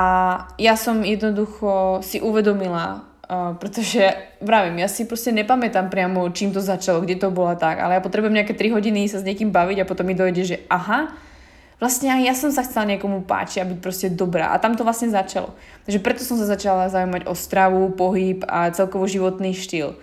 [0.59, 4.07] ja som jednoducho si uvedomila, Uh, pretože
[4.39, 8.03] vravím, ja si proste nepamätám priamo, čím to začalo, kde to bolo tak, ale ja
[8.07, 11.11] potrebujem nejaké 3 hodiny sa s niekým baviť a potom mi dojde, že aha,
[11.77, 14.53] vlastne aj ja som sa chcela niekomu páčiť a byť proste dobrá.
[14.53, 15.53] A tam to vlastne začalo.
[15.85, 19.97] Takže preto som sa začala zaujímať o stravu, pohyb a celkovo životný štýl.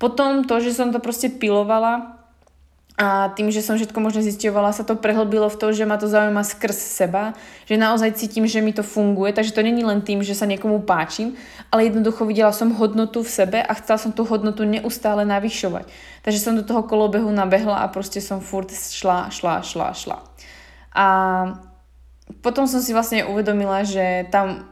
[0.00, 2.20] Potom to, že som to proste pilovala,
[3.00, 6.04] a tým, že som všetko možno zisťovala, sa to prehlbilo v to, že ma to
[6.04, 7.32] zaujíma skrz seba,
[7.64, 10.84] že naozaj cítim, že mi to funguje, takže to není len tým, že sa niekomu
[10.84, 11.32] páčim,
[11.72, 15.88] ale jednoducho videla som hodnotu v sebe a chcela som tú hodnotu neustále navyšovať.
[16.20, 20.29] Takže som do toho kolobehu nabehla a proste som furt šla, šla, šla, šla.
[20.94, 21.06] A
[22.42, 24.70] potom som si vlastne uvedomila, že tam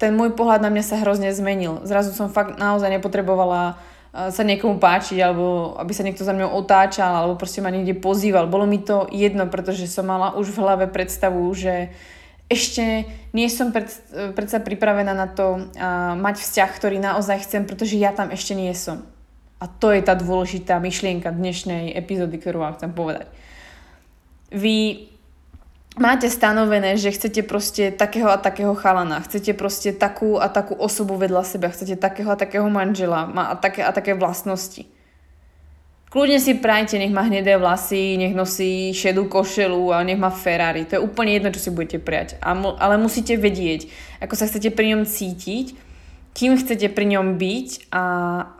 [0.00, 1.84] ten môj pohľad na mňa sa hrozne zmenil.
[1.84, 3.76] Zrazu som fakt naozaj nepotrebovala
[4.10, 8.50] sa niekomu páčiť, alebo aby sa niekto za mňou otáčal, alebo proste ma niekde pozýval.
[8.50, 11.94] Bolo mi to jedno, pretože som mala už v hlave predstavu, že
[12.50, 13.86] ešte nie som pred,
[14.34, 18.74] predsa pripravená na to uh, mať vzťah, ktorý naozaj chcem, pretože ja tam ešte nie
[18.74, 19.06] som.
[19.62, 23.30] A to je tá dôležitá myšlienka dnešnej epizódy, ktorú vám chcem povedať.
[24.50, 25.06] Vy
[26.00, 31.20] máte stanovené, že chcete proste takého a takého chalana, chcete proste takú a takú osobu
[31.20, 34.88] vedľa seba, chcete takého a takého manžela a také a také vlastnosti
[36.10, 40.82] Kľudne si prajte, nech má hnedé vlasy, nech nosí šedú košelu a nech má Ferrari.
[40.90, 42.34] To je úplne jedno, čo si budete prijať.
[42.42, 43.86] Ale musíte vedieť,
[44.18, 45.78] ako sa chcete pri ňom cítiť,
[46.34, 48.02] kým chcete pri ňom byť a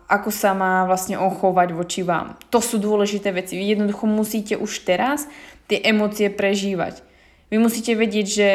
[0.07, 2.39] ako sa má vlastne ochovať voči vám.
[2.55, 3.59] To sú dôležité veci.
[3.59, 5.27] Vy jednoducho musíte už teraz
[5.67, 7.03] tie emócie prežívať.
[7.51, 8.51] Vy musíte vedieť, že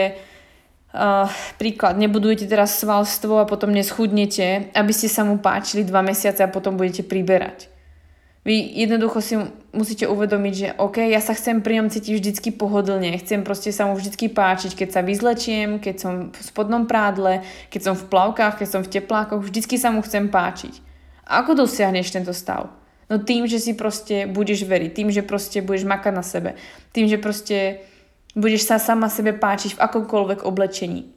[0.95, 1.27] Uh,
[1.60, 6.47] príklad, nebudujete teraz svalstvo a potom neschudnete, aby ste sa mu páčili dva mesiace a
[6.47, 7.67] potom budete priberať.
[8.47, 9.36] Vy jednoducho si
[9.75, 13.91] musíte uvedomiť, že OK, ja sa chcem pri ňom cítiť vždycky pohodlne, chcem proste sa
[13.91, 18.63] mu vždycky páčiť, keď sa vyzlečiem, keď som v spodnom prádle, keď som v plavkách,
[18.63, 20.79] keď som v teplákoch, vždycky sa mu chcem páčiť.
[21.27, 22.71] A ako dosiahneš tento stav?
[23.12, 26.55] No tým, že si proste budeš veriť, tým, že proste budeš makať na sebe,
[26.95, 27.84] tým, že proste
[28.36, 31.10] budeš sa sama sebe páčiť v akomkoľvek oblečení.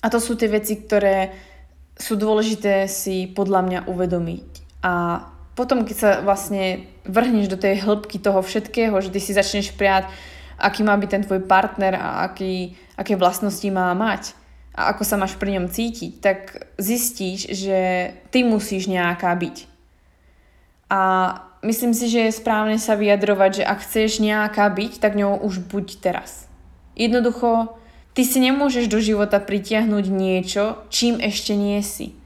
[0.00, 1.32] A to sú tie veci, ktoré
[1.96, 4.48] sú dôležité si podľa mňa uvedomiť.
[4.84, 5.24] A
[5.56, 10.08] potom, keď sa vlastne vrhneš do tej hĺbky toho všetkého, že ty si začneš priať,
[10.60, 14.36] aký má byť ten tvoj partner a aký, aké vlastnosti má mať
[14.76, 19.56] a ako sa máš pri ňom cítiť, tak zistíš, že ty musíš nejaká byť.
[20.92, 21.00] A
[21.62, 25.64] myslím si, že je správne sa vyjadrovať, že ak chceš nejaká byť, tak ňou už
[25.68, 26.48] buď teraz.
[26.96, 27.76] Jednoducho,
[28.16, 32.16] ty si nemôžeš do života pritiahnuť niečo, čím ešte nie si.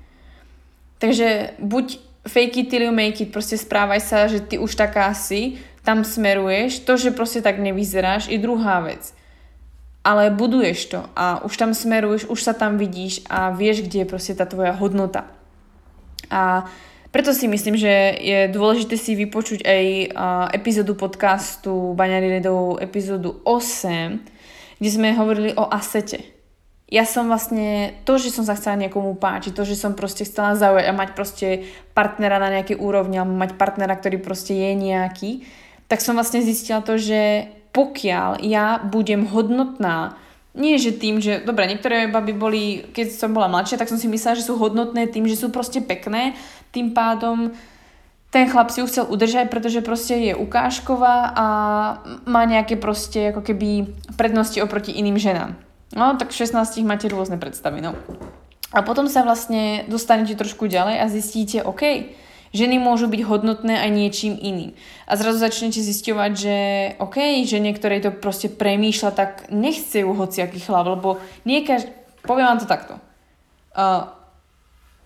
[1.03, 5.11] Takže buď fake it till you make it, proste správaj sa, že ty už taká
[5.17, 9.17] si, tam smeruješ, to, že proste tak nevyzeráš, je druhá vec.
[10.05, 14.09] Ale buduješ to a už tam smeruješ, už sa tam vidíš a vieš, kde je
[14.09, 15.29] proste tá tvoja hodnota.
[16.33, 16.69] A
[17.11, 17.91] preto si myslím, že
[18.23, 19.85] je dôležité si vypočuť aj
[20.55, 26.23] epizódu podcastu Baňary Redovú, epizódu 8, kde sme hovorili o asete.
[26.91, 30.59] Ja som vlastne, to, že som sa chcela niekomu páčiť, to, že som proste chcela
[30.59, 31.49] zaujať a mať proste
[31.95, 35.47] partnera na nejakej úrovni alebo mať partnera, ktorý proste je nejaký,
[35.87, 40.19] tak som vlastne zistila to, že pokiaľ ja budem hodnotná,
[40.55, 44.11] nie že tým, že, dobre, niektoré baby boli, keď som bola mladšia, tak som si
[44.11, 46.35] myslela, že sú hodnotné tým, že sú proste pekné,
[46.75, 47.55] tým pádom
[48.31, 51.47] ten chlap si ju chcel udržať, pretože proste je ukážková a
[52.31, 55.59] má nejaké proste ako keby prednosti oproti iným ženám.
[55.91, 57.99] No, tak v 16 máte rôzne predstavy, no.
[58.71, 62.15] A potom sa vlastne dostanete trošku ďalej a zistíte, OK,
[62.51, 64.75] ženy môžu byť hodnotné aj niečím iným.
[65.07, 66.57] A zrazu začnete zisťovať, že
[66.99, 71.95] OK, že niektorej to proste premýšľa, tak nechce ju hociaký chlap, lebo nie každý,
[72.27, 72.95] poviem vám to takto.
[73.71, 74.11] Uh,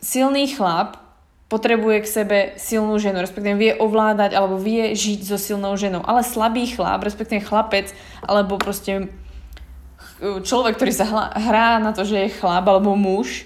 [0.00, 1.04] silný chlap
[1.52, 6.00] potrebuje k sebe silnú ženu, respektíve vie ovládať alebo vie žiť so silnou ženou.
[6.00, 7.92] Ale slabý chlap, respektíve chlapec,
[8.24, 9.12] alebo proste
[10.20, 13.44] človek, ktorý sa hrá na to, že je chlap alebo muž,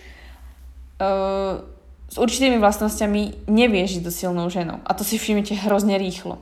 [1.02, 1.66] uh,
[2.08, 4.80] s určitými vlastnosťami nevie žiť so silnou ženou.
[4.88, 6.40] A to si všimnete hrozne rýchlo.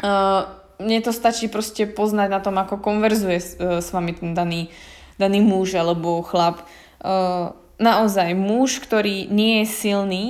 [0.00, 0.48] Uh,
[0.80, 4.70] mne to stačí proste poznať na tom, ako konverzuje s, uh, s vami ten daný,
[5.18, 6.64] daný muž alebo chlap.
[7.02, 10.24] Uh, naozaj muž, ktorý nie je silný,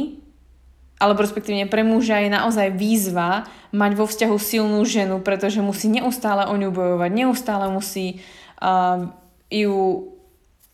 [1.01, 6.45] alebo respektíve pre muža je naozaj výzva mať vo vzťahu silnú ženu, pretože musí neustále
[6.45, 8.21] o ňu bojovať, neustále musí
[8.61, 9.09] uh,
[9.49, 9.77] ju,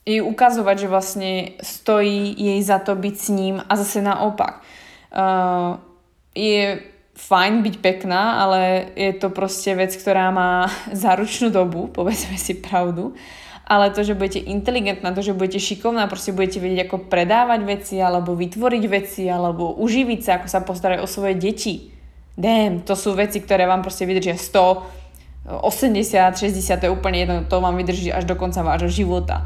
[0.07, 4.63] ju ukazovať, že vlastne stojí jej za to byť s ním a zase naopak.
[5.11, 5.83] Uh,
[6.31, 6.79] je
[7.17, 13.19] fajn byť pekná, ale je to proste vec, ktorá má záručnú dobu, povedzme si pravdu.
[13.67, 17.99] Ale to, že budete inteligentná, to, že budete šikovná, proste budete vedieť, ako predávať veci,
[17.99, 21.91] alebo vytvoriť veci, alebo uživiť sa, ako sa postarať o svoje deti.
[22.39, 27.37] Damn, to sú veci, ktoré vám proste vydržia 100, 80, 60, to je úplne jedno,
[27.43, 29.43] to vám vydrží až do konca vášho života.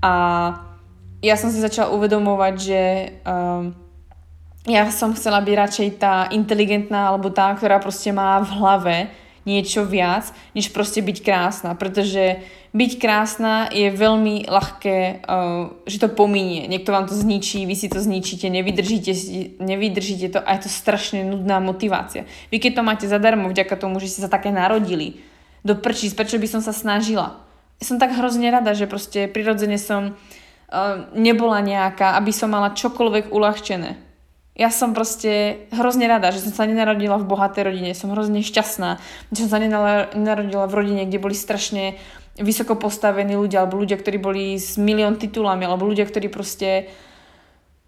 [0.00, 0.12] A
[1.20, 2.82] ja som si začala uvedomovať, že
[3.24, 3.76] um,
[4.64, 8.96] ja som chcela byť radšej tá inteligentná alebo tá, ktorá proste má v hlave
[9.48, 11.72] niečo viac, než proste byť krásna.
[11.76, 16.68] Pretože byť krásna je veľmi ľahké, uh, že to pominie.
[16.68, 19.12] Niekto vám to zničí, vy si to zničíte, nevydržíte,
[19.60, 22.24] nevydržíte to a je to strašne nudná motivácia.
[22.48, 25.20] Vy keď to máte zadarmo vďaka tomu, že ste sa také narodili,
[25.60, 27.49] do prčíc, prečo by som sa snažila.
[27.80, 33.32] Som tak hrozne rada, že proste prirodzene som uh, nebola nejaká, aby som mala čokoľvek
[33.32, 33.96] uľahčené.
[34.60, 37.96] Ja som proste hrozne rada, že som sa nenarodila v bohatej rodine.
[37.96, 39.00] Som hrozne šťastná,
[39.32, 41.96] že som sa nenarodila v rodine, kde boli strašne
[42.36, 46.92] vysoko postavení ľudia, alebo ľudia, ktorí boli s milión titulami, alebo ľudia, ktorí proste,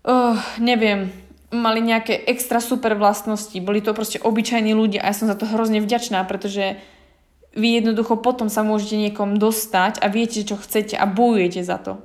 [0.08, 1.12] uh, neviem,
[1.52, 3.54] mali nejaké extra super vlastnosti.
[3.60, 6.80] Boli to proste obyčajní ľudia a ja som za to hrozne vďačná, pretože
[7.52, 12.00] vy jednoducho potom sa môžete niekom dostať a viete, čo chcete a bojujete za to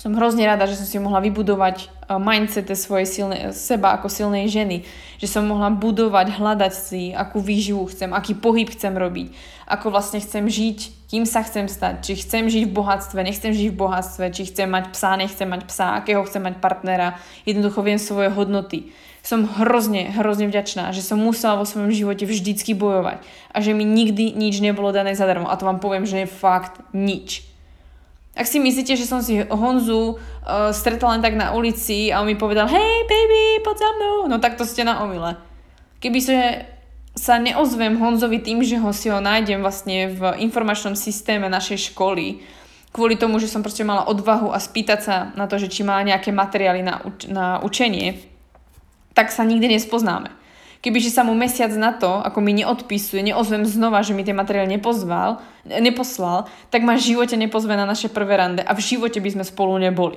[0.00, 4.48] som hrozne rada, že som si mohla vybudovať eh, mindset svojej silnej, seba ako silnej
[4.48, 4.88] ženy.
[5.20, 9.36] Že som mohla budovať, hľadať si, akú výživu chcem, aký pohyb chcem robiť,
[9.68, 13.68] ako vlastne chcem žiť, kým sa chcem stať, či chcem žiť v bohatstve, nechcem žiť
[13.68, 17.20] v bohatstve, či chcem mať psa, nechcem mať psa, akého chcem mať partnera.
[17.44, 18.96] Jednoducho viem svoje hodnoty.
[19.20, 23.20] Som hrozne, hrozne vďačná, že som musela vo svojom živote vždycky bojovať
[23.52, 25.46] a že mi nikdy nič nebolo dané zadarmo.
[25.52, 27.50] A to vám poviem, že je fakt nič
[28.40, 32.30] ak si myslíte, že som si Honzu uh, stretla len tak na ulici a on
[32.30, 35.34] mi povedal hej baby, poď za mnou, no tak to ste na omyle.
[35.98, 36.38] Keby že
[37.18, 42.40] sa neozvem Honzovi tým, že ho si ho nájdem vlastne v informačnom systéme našej školy,
[42.94, 45.98] kvôli tomu, že som proste mala odvahu a spýtať sa na to, že či má
[46.00, 48.29] nejaké materiály na, na učenie,
[49.14, 50.30] tak sa nikdy nespoznáme.
[50.80, 54.80] Kebyže sa mu mesiac na to, ako mi neodpisuje, neozvem znova, že mi tie materiály
[54.80, 59.28] nepozval, neposlal, tak ma v živote nepozve na naše prvé rande a v živote by
[59.28, 60.16] sme spolu neboli.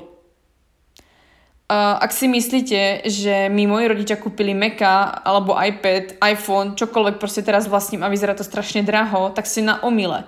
[1.74, 7.68] Ak si myslíte, že mi moji rodičia kúpili Maca alebo iPad, iPhone, čokoľvek proste teraz
[7.68, 10.24] vlastním a vyzerá to strašne draho, tak si na omyle.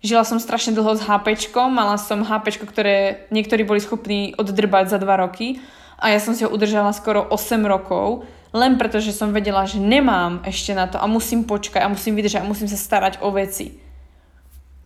[0.00, 4.98] Žila som strašne dlho s HP, mala som HP, ktoré niektorí boli schopní oddrbať za
[5.02, 5.60] 2 roky
[5.96, 9.76] a ja som si ho udržala skoro 8 rokov len preto, že som vedela, že
[9.76, 13.28] nemám ešte na to a musím počkať a musím vydržať a musím sa starať o
[13.28, 13.76] veci.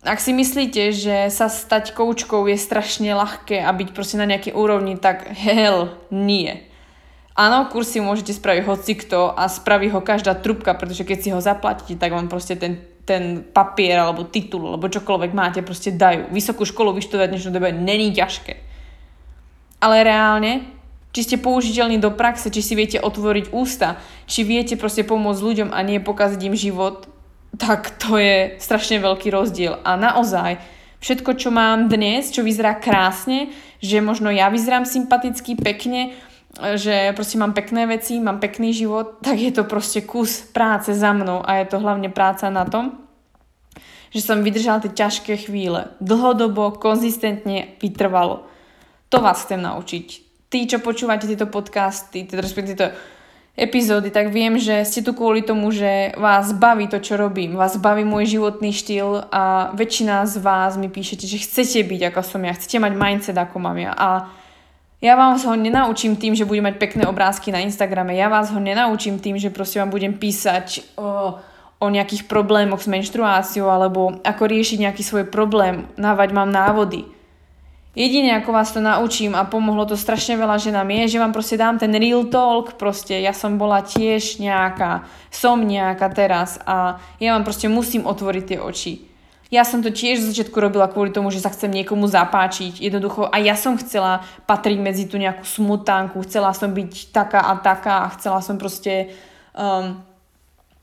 [0.01, 4.57] Ak si myslíte, že sa stať koučkou je strašne ľahké a byť proste na nejakej
[4.57, 6.65] úrovni, tak hell nie.
[7.37, 12.01] Áno, kursy môžete spraviť hocikto a spraví ho každá trubka, pretože keď si ho zaplatíte,
[12.01, 16.33] tak vám proste ten, ten papier alebo titul alebo čokoľvek máte proste dajú.
[16.33, 18.53] Vysokú školu vyštudovať v dnešnej dobe není ťažké.
[19.79, 20.80] Ale reálne
[21.11, 25.69] či ste použiteľní do praxe, či si viete otvoriť ústa, či viete proste pomôcť ľuďom
[25.75, 27.07] a nie pokaziť im život,
[27.59, 29.75] tak to je strašne veľký rozdiel.
[29.83, 30.63] A naozaj,
[31.03, 33.51] všetko, čo mám dnes, čo vyzerá krásne,
[33.83, 36.15] že možno ja vyzerám sympaticky, pekne,
[36.79, 41.11] že proste mám pekné veci, mám pekný život, tak je to proste kus práce za
[41.11, 43.03] mnou a je to hlavne práca na tom,
[44.11, 45.91] že som vydržala tie ťažké chvíle.
[46.03, 48.47] Dlhodobo, konzistentne, vytrvalo.
[49.11, 52.91] To vás chcem naučiť tí, čo počúvate tieto podcasty, respektíve tieto
[53.55, 57.55] epizódy, tak viem, že ste tu kvôli tomu, že vás baví to, čo robím.
[57.55, 62.19] Vás baví môj životný štýl a väčšina z vás mi píšete, že chcete byť ako
[62.23, 63.95] som ja, chcete mať mindset ako mám ja.
[63.95, 64.27] A
[65.01, 68.13] ja vás ho nenaučím tým, že budem mať pekné obrázky na Instagrame.
[68.13, 71.41] Ja vás ho nenaučím tým, že proste vám budem písať o,
[71.81, 75.89] o nejakých problémoch s menštruáciou alebo ako riešiť nejaký svoj problém.
[75.97, 77.20] Návať mám návody
[77.91, 81.59] Jedine ako vás to naučím a pomohlo to strašne veľa ženám je, že vám proste
[81.59, 87.35] dám ten real talk, proste ja som bola tiež nejaká, som nejaká teraz a ja
[87.35, 88.93] vám proste musím otvoriť tie oči.
[89.51, 92.79] Ja som to tiež z začiatku robila kvôli tomu, že sa chcem niekomu zapáčiť.
[92.79, 97.59] Jednoducho a ja som chcela patriť medzi tú nejakú smutánku, chcela som byť taká a
[97.59, 99.11] taká a chcela som proste
[99.51, 99.99] um,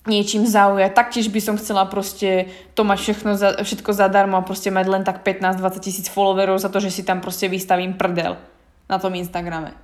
[0.09, 0.91] niečím zaujať.
[0.97, 5.03] Taktiež by som chcela proste to mať všechno za, všetko zadarmo a proste mať len
[5.05, 8.41] tak 15-20 tisíc followerov za to, že si tam proste vystavím prdel
[8.89, 9.77] na tom Instagrame.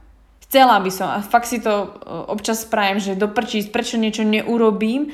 [0.48, 1.86] Chcela by som a fakt si to e,
[2.30, 5.12] občas spravím, že doprčíť, prečo niečo neurobím,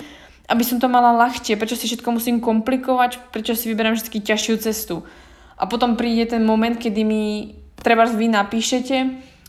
[0.50, 4.54] aby som to mala ľahšie, prečo si všetko musím komplikovať, prečo si vyberám vždy ťažšiu
[4.58, 5.06] cestu.
[5.54, 8.96] A potom príde ten moment, kedy mi treba vy napíšete,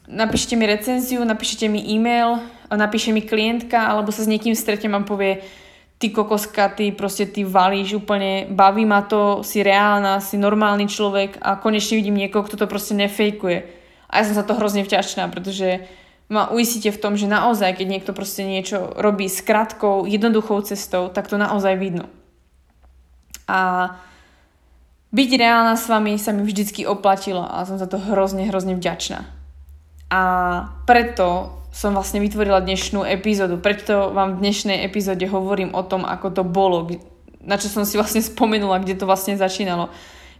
[0.07, 2.39] napíšete mi recenziu, napíšete mi e-mail,
[2.75, 5.43] napíše mi klientka alebo sa s niekým stretnem a povie
[6.01, 11.37] ty kokoska, ty proste ty valíš úplne, baví ma to, si reálna, si normálny človek
[11.37, 13.59] a konečne vidím niekoho, kto to proste nefejkuje.
[14.09, 15.85] A ja som za to hrozne vťačná, pretože
[16.31, 21.13] ma uistíte v tom, že naozaj, keď niekto proste niečo robí s krátkou, jednoduchou cestou,
[21.13, 22.09] tak to naozaj vidno.
[23.45, 23.93] A
[25.11, 29.40] byť reálna s vami sa mi vždycky oplatilo a som za to hrozne, hrozne vďačná.
[30.11, 30.21] A
[30.83, 33.55] preto som vlastne vytvorila dnešnú epizódu.
[33.55, 36.91] Preto vám v dnešnej epizóde hovorím o tom, ako to bolo,
[37.39, 39.87] na čo som si vlastne spomenula, kde to vlastne začínalo.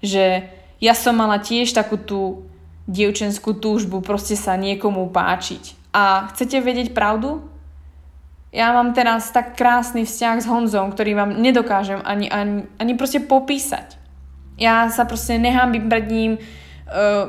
[0.03, 0.43] Že
[0.83, 2.51] ja som mala tiež takú tú
[2.91, 5.95] dievčenskú túžbu proste sa niekomu páčiť.
[5.95, 7.39] A chcete vedieť pravdu?
[8.51, 13.23] Ja mám teraz tak krásny vzťah s Honzom, ktorý vám nedokážem ani, ani, ani proste
[13.23, 13.95] popísať.
[14.59, 16.31] Ja sa proste nehambím pred ním,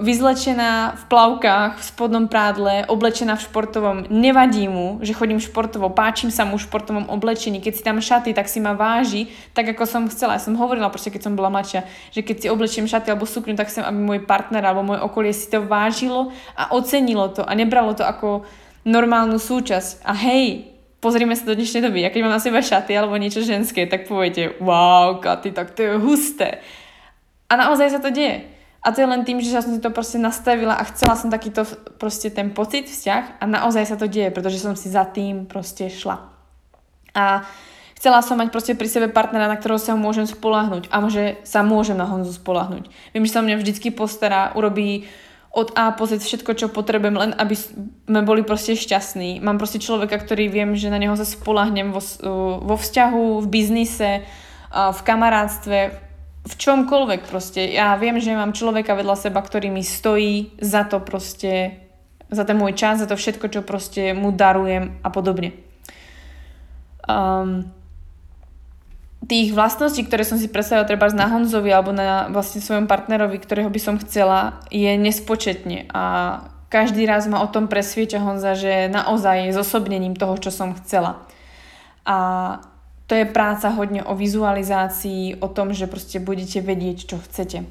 [0.02, 3.98] vyzlečená v plavkách, v spodnom prádle, oblečená v športovom.
[4.10, 7.62] Nevadí mu, že chodím športovo, páčim sa mu v športovom oblečení.
[7.62, 10.34] Keď si tam šaty, tak si ma váži, tak ako som chcela.
[10.34, 13.54] Ja som hovorila proste, keď som bola mladšia, že keď si oblečím šaty alebo sukňu,
[13.54, 17.52] tak chcem, aby môj partner alebo moje okolie si to vážilo a ocenilo to a
[17.54, 18.42] nebralo to ako
[18.82, 20.02] normálnu súčasť.
[20.02, 22.02] A hej, pozrime sa do dnešnej doby.
[22.02, 25.92] Ja mám na sebe šaty alebo niečo ženské, tak poviete, wow, Katy, tak to je
[26.02, 26.58] husté.
[27.46, 28.61] A naozaj sa to deje.
[28.82, 31.30] A to je len tým, že ja som si to proste nastavila a chcela som
[31.30, 31.62] takýto
[32.02, 35.86] proste ten pocit, vzťah a naozaj sa to deje, pretože som si za tým proste
[35.86, 36.34] šla.
[37.14, 37.46] A
[37.94, 41.62] chcela som mať proste pri sebe partnera, na ktorého sa môžem spolahnuť a že sa
[41.62, 42.90] môžem na Honzu spolahnuť.
[43.14, 45.06] Viem, že sa mňa vždycky postará, urobí
[45.54, 49.38] od A po Z všetko, čo potrebujem, len aby sme boli proste šťastní.
[49.38, 52.00] Mám proste človeka, ktorý viem, že na neho sa spolahnem vo,
[52.58, 54.26] vo vzťahu, v biznise,
[54.72, 56.10] v kamarátstve,
[56.42, 57.70] v čomkoľvek proste.
[57.70, 61.78] Ja viem, že mám človeka vedľa seba, ktorý mi stojí za to proste,
[62.30, 65.54] za ten môj čas, za to všetko, čo proste mu darujem a podobne.
[67.06, 67.70] Um,
[69.26, 73.70] tých vlastností, ktoré som si predstavila treba na Honzovi alebo na vlastne svojom partnerovi, ktorého
[73.70, 76.02] by som chcela, je nespočetne a
[76.72, 81.20] každý raz ma o tom presvieča Honza, že naozaj je zosobnením toho, čo som chcela.
[82.08, 82.16] A
[83.12, 87.68] to je práca hodne o vizualizácii, o tom, že proste budete vedieť, čo chcete.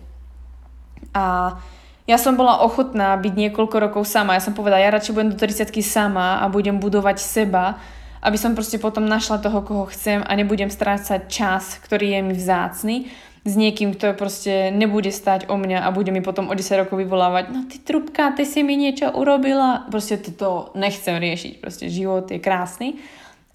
[1.17, 1.57] A
[2.05, 4.37] ja som bola ochotná byť niekoľko rokov sama.
[4.37, 7.81] Ja som povedala, ja radšej budem do 30 sama a budem budovať seba,
[8.21, 12.33] aby som proste potom našla toho, koho chcem a nebudem strácať čas, ktorý je mi
[12.37, 12.95] vzácny
[13.41, 17.01] s niekým, kto proste nebude stať o mňa a bude mi potom o 10 rokov
[17.01, 19.89] vyvolávať no ty trubka, ty si mi niečo urobila.
[19.89, 21.57] Proste to nechcem riešiť.
[21.57, 23.01] Proste život je krásny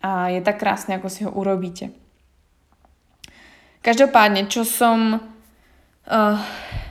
[0.06, 1.90] a je tak krásne, ako si ho urobíte.
[3.82, 5.18] Každopádne, čo som...
[6.06, 6.38] Uh,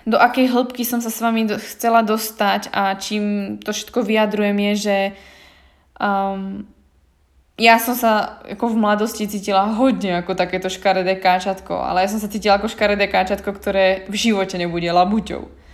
[0.04, 4.60] do akej hĺbky som sa s vami do, chcela dostať a čím to všetko vyjadrujem
[4.60, 4.98] je, že
[5.98, 6.68] um,
[7.56, 12.20] ja som sa ako v mladosti cítila hodne ako takéto škaredé káčatko, ale ja som
[12.20, 15.65] sa cítila ako škaredé káčatko, ktoré v živote nebude labuťou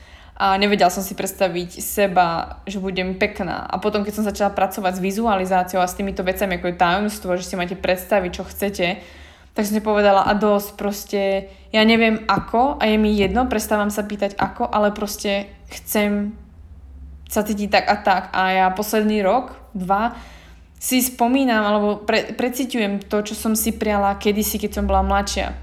[0.41, 3.61] a nevedela som si predstaviť seba, že budem pekná.
[3.61, 7.37] A potom, keď som začala pracovať s vizualizáciou a s týmito vecami, ako je tajomstvo,
[7.37, 8.87] že si máte predstaviť, čo chcete,
[9.53, 11.21] tak som si povedala a dosť proste,
[11.69, 16.33] ja neviem ako a je mi jedno, prestávam sa pýtať ako, ale proste chcem
[17.29, 18.23] sa cítiť tak a tak.
[18.33, 20.17] A ja posledný rok, dva,
[20.81, 25.53] si spomínam alebo pre, precitujem to, čo som si priala kedysi, keď som bola mladšia.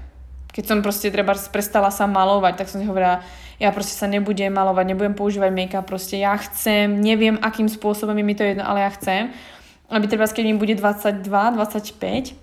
[0.55, 3.19] Keď som proste treba prestala sa malovať, tak som si hovorila,
[3.59, 8.25] ja proste sa nebudem malovať, nebudem používať make-up, proste ja chcem, neviem akým spôsobom je
[8.25, 9.35] mi to jedno, ale ja chcem,
[9.91, 12.39] aby treba, keď mi bude 22, 25,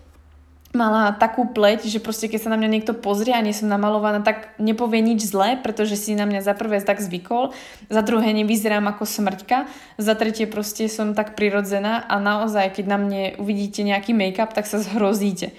[0.77, 4.21] mala takú pleť, že proste keď sa na mňa niekto pozrie a nie som namalovaná,
[4.21, 7.57] tak nepovie nič zlé, pretože si na mňa za prvé tak zvykol,
[7.89, 9.59] za druhé nevyzerám ako smrťka,
[9.97, 14.69] za tretie proste som tak prirodzená a naozaj, keď na mne uvidíte nejaký make-up, tak
[14.69, 15.57] sa zhrozíte.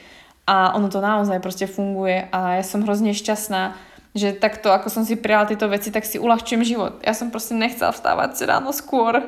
[0.48, 3.76] A ono to naozaj proste funguje a ja som hrozne šťastná,
[4.18, 7.00] že takto, ako som si prijala tieto veci, tak si uľahčujem život.
[7.06, 9.22] Ja som proste nechcela vstávať ráno skôr.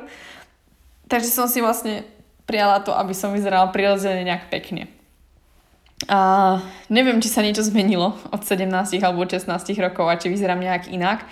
[1.10, 2.06] Takže som si vlastne
[2.50, 4.90] prijala to, aby som vyzerala prirodzene nejak pekne.
[6.10, 6.58] A
[6.90, 8.66] neviem, či sa niečo zmenilo od 17
[9.04, 9.46] alebo 16
[9.84, 11.28] rokov a či vyzerám nejak inak,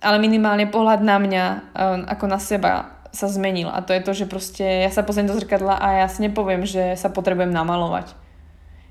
[0.00, 1.60] ale minimálne pohľad na mňa um,
[2.08, 2.72] ako na seba
[3.12, 6.06] sa zmenil a to je to, že proste ja sa pozriem do zrkadla a ja
[6.08, 8.14] si nepoviem, že sa potrebujem namalovať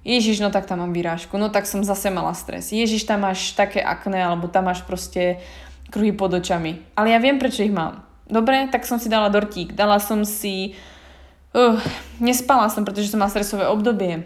[0.07, 2.71] Ježiš, no tak tam mám vyrážku, no tak som zase mala stres.
[2.71, 5.43] Ježiš, tam máš také akné, alebo tam máš proste
[5.91, 6.79] kruhy pod očami.
[6.95, 8.05] Ale ja viem, prečo ich mám.
[8.29, 9.73] Dobre, tak som si dala dortík.
[9.73, 10.77] Dala som si...
[11.49, 11.81] Uh,
[12.21, 14.21] nespala som, pretože som mala stresové obdobie.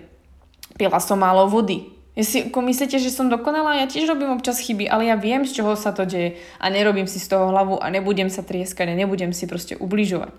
[0.76, 1.88] Pila som málo vody.
[2.14, 3.82] Ja si myslíte, že som dokonalá?
[3.82, 7.10] Ja tiež robím občas chyby, ale ja viem, z čoho sa to deje a nerobím
[7.10, 10.30] si z toho hlavu a nebudem sa trieskať a nebudem si proste ubližovať.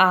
[0.00, 0.08] A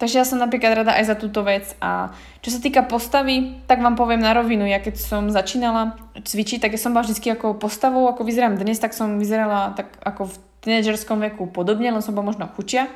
[0.00, 1.76] Takže ja som napríklad rada aj za túto vec.
[1.76, 2.08] A
[2.40, 4.64] čo sa týka postavy, tak vám poviem na rovinu.
[4.64, 8.80] Ja keď som začínala cvičiť, tak ja som bola vždy ako postavou, ako vyzerám dnes,
[8.80, 10.34] tak som vyzerala tak ako v
[10.64, 12.88] tínedžerskom veku podobne, len som bola možno chučia.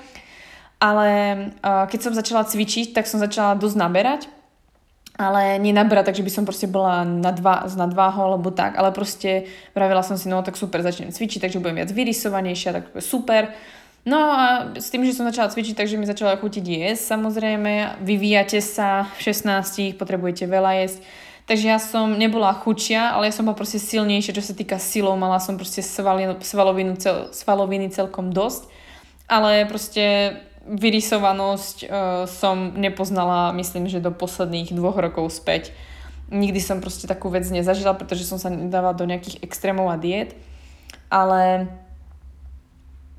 [0.81, 1.09] Ale
[1.61, 4.23] uh, keď som začala cvičiť, tak som začala dosť naberať.
[5.15, 8.81] Ale nie naberať, takže by som proste bola na dva, z nadváhou alebo tak.
[8.81, 9.47] Ale proste
[9.77, 13.53] vravila som si, no tak super, začnem cvičiť, takže budem viac vyrysovanejšia, tak super.
[14.05, 18.05] No a s tým, že som začala cvičiť, takže mi začala chutiť jesť samozrejme.
[18.05, 21.01] Vyvíjate sa v 16, potrebujete veľa jesť.
[21.45, 25.17] Takže ja som nebola chučia, ale ja som bola proste silnejšia, čo sa týka silou.
[25.17, 28.69] Mala som proste svalovinu, cel, svaloviny celkom dosť.
[29.29, 31.89] Ale proste vyrysovanosť uh,
[32.25, 35.73] som nepoznala, myslím, že do posledných dvoch rokov späť.
[36.33, 40.33] Nikdy som proste takú vec nezažila, pretože som sa nedávala do nejakých extrémov a diet.
[41.13, 41.69] Ale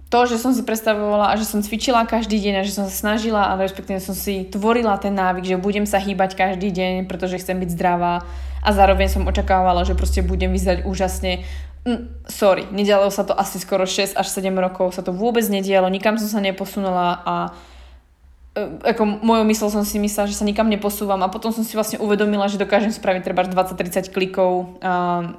[0.09, 2.93] to, že som si predstavovala a že som cvičila každý deň a že som sa
[2.93, 7.41] snažila a respektíve som si tvorila ten návyk, že budem sa hýbať každý deň, pretože
[7.41, 8.21] chcem byť zdravá
[8.61, 11.45] a zároveň som očakávala, že proste budem vyzerať úžasne.
[11.85, 15.89] Mm, sorry, nedialo sa to asi skoro 6 až 7 rokov, sa to vôbec nedialo,
[15.89, 17.35] nikam som sa neposunula a
[18.57, 21.77] e, ako mojou myslou som si myslela, že sa nikam neposúvam a potom som si
[21.77, 25.33] vlastne uvedomila, že dokážem spraviť treba 20-30 klikov a,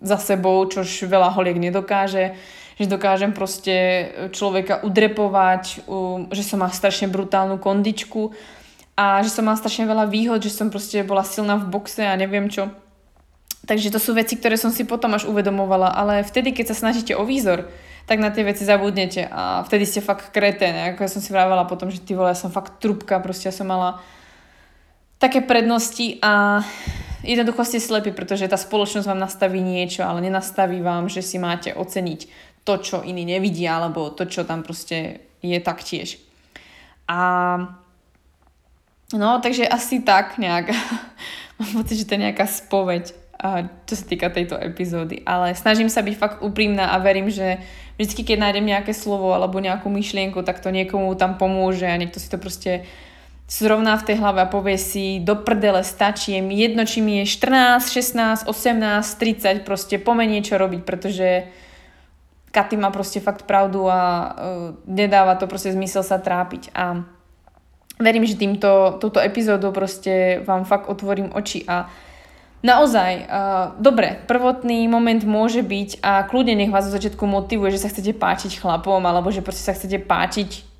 [0.00, 2.34] za sebou, čož veľa holiek nedokáže
[2.80, 5.84] že dokážem proste človeka udrepovať,
[6.32, 8.32] že som má strašne brutálnu kondičku
[8.96, 12.16] a že som má strašne veľa výhod, že som proste bola silná v boxe a
[12.16, 12.72] neviem čo.
[13.68, 17.12] Takže to sú veci, ktoré som si potom až uvedomovala, ale vtedy, keď sa snažíte
[17.12, 17.68] o výzor,
[18.08, 21.68] tak na tie veci zabudnete a vtedy ste fakt kreté, ako ja som si vravela
[21.68, 24.00] potom, že ty vole, ja som fakt trubka, proste ja som mala
[25.20, 26.64] také prednosti a
[27.20, 31.76] jednoducho ste slepí, pretože tá spoločnosť vám nastaví niečo, ale nenastaví vám, že si máte
[31.76, 36.20] oceniť to, čo iní nevidia, alebo to, čo tam proste je taktiež.
[37.08, 37.18] A
[39.12, 40.70] no, takže asi tak nejak,
[41.58, 43.04] mám pocit, že to je nejaká spoveď,
[43.88, 45.24] čo sa týka tejto epizódy.
[45.24, 47.58] Ale snažím sa byť fakt úprimná a verím, že
[47.96, 52.20] vždy, keď nájdem nejaké slovo alebo nejakú myšlienku, tak to niekomu tam pomôže a niekto
[52.20, 52.84] si to proste
[53.50, 57.26] zrovna v tej hlave a povie si do prdele stačí, mi jedno, či mi je
[57.26, 61.50] 14, 16, 18, 30, proste pomenie čo robiť, pretože
[62.50, 64.28] Katy má proste fakt pravdu a uh,
[64.86, 66.74] nedáva to proste zmysel sa trápiť.
[66.74, 67.06] A
[68.02, 71.86] verím, že týmto, touto epizódou proste vám fakt otvorím oči a
[72.66, 77.86] naozaj, uh, dobre, prvotný moment môže byť a kľudne nech vás zo začiatku motivuje, že
[77.86, 80.70] sa chcete páčiť chlapom alebo že proste sa chcete páčiť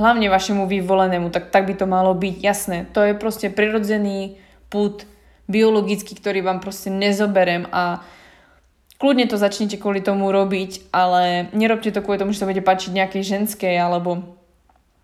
[0.00, 2.88] hlavne vašemu vyvolenému, tak, tak by to malo byť, jasné.
[2.96, 4.40] To je proste prirodzený
[4.72, 5.04] put
[5.50, 8.00] biologický, ktorý vám proste nezoberem a
[9.00, 12.92] kľudne to začnite kvôli tomu robiť, ale nerobte to kvôli tomu, že sa bude páčiť
[12.92, 14.36] nejakej ženskej alebo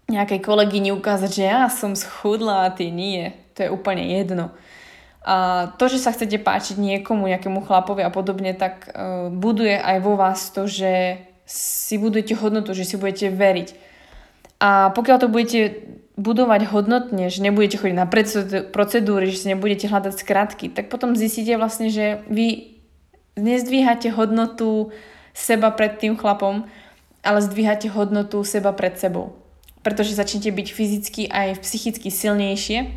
[0.06, 3.34] nejakej kolegyni ukázať, že ja som schudla a ty nie.
[3.58, 4.54] To je úplne jedno.
[5.26, 9.98] A to, že sa chcete páčiť niekomu, nejakému chlapovi a podobne, tak uh, buduje aj
[9.98, 11.18] vo vás to, že
[11.48, 13.74] si budujete hodnotu, že si budete veriť.
[14.62, 15.82] A pokiaľ to budete
[16.14, 18.06] budovať hodnotne, že nebudete chodiť na
[18.70, 22.75] procedúry, že si nebudete hľadať skratky, tak potom zistíte vlastne, že vy
[23.36, 24.90] nezdvíhate hodnotu
[25.36, 26.64] seba pred tým chlapom,
[27.20, 29.36] ale zdvíhate hodnotu seba pred sebou.
[29.84, 32.90] Pretože začnete byť fyzicky aj psychicky silnejšie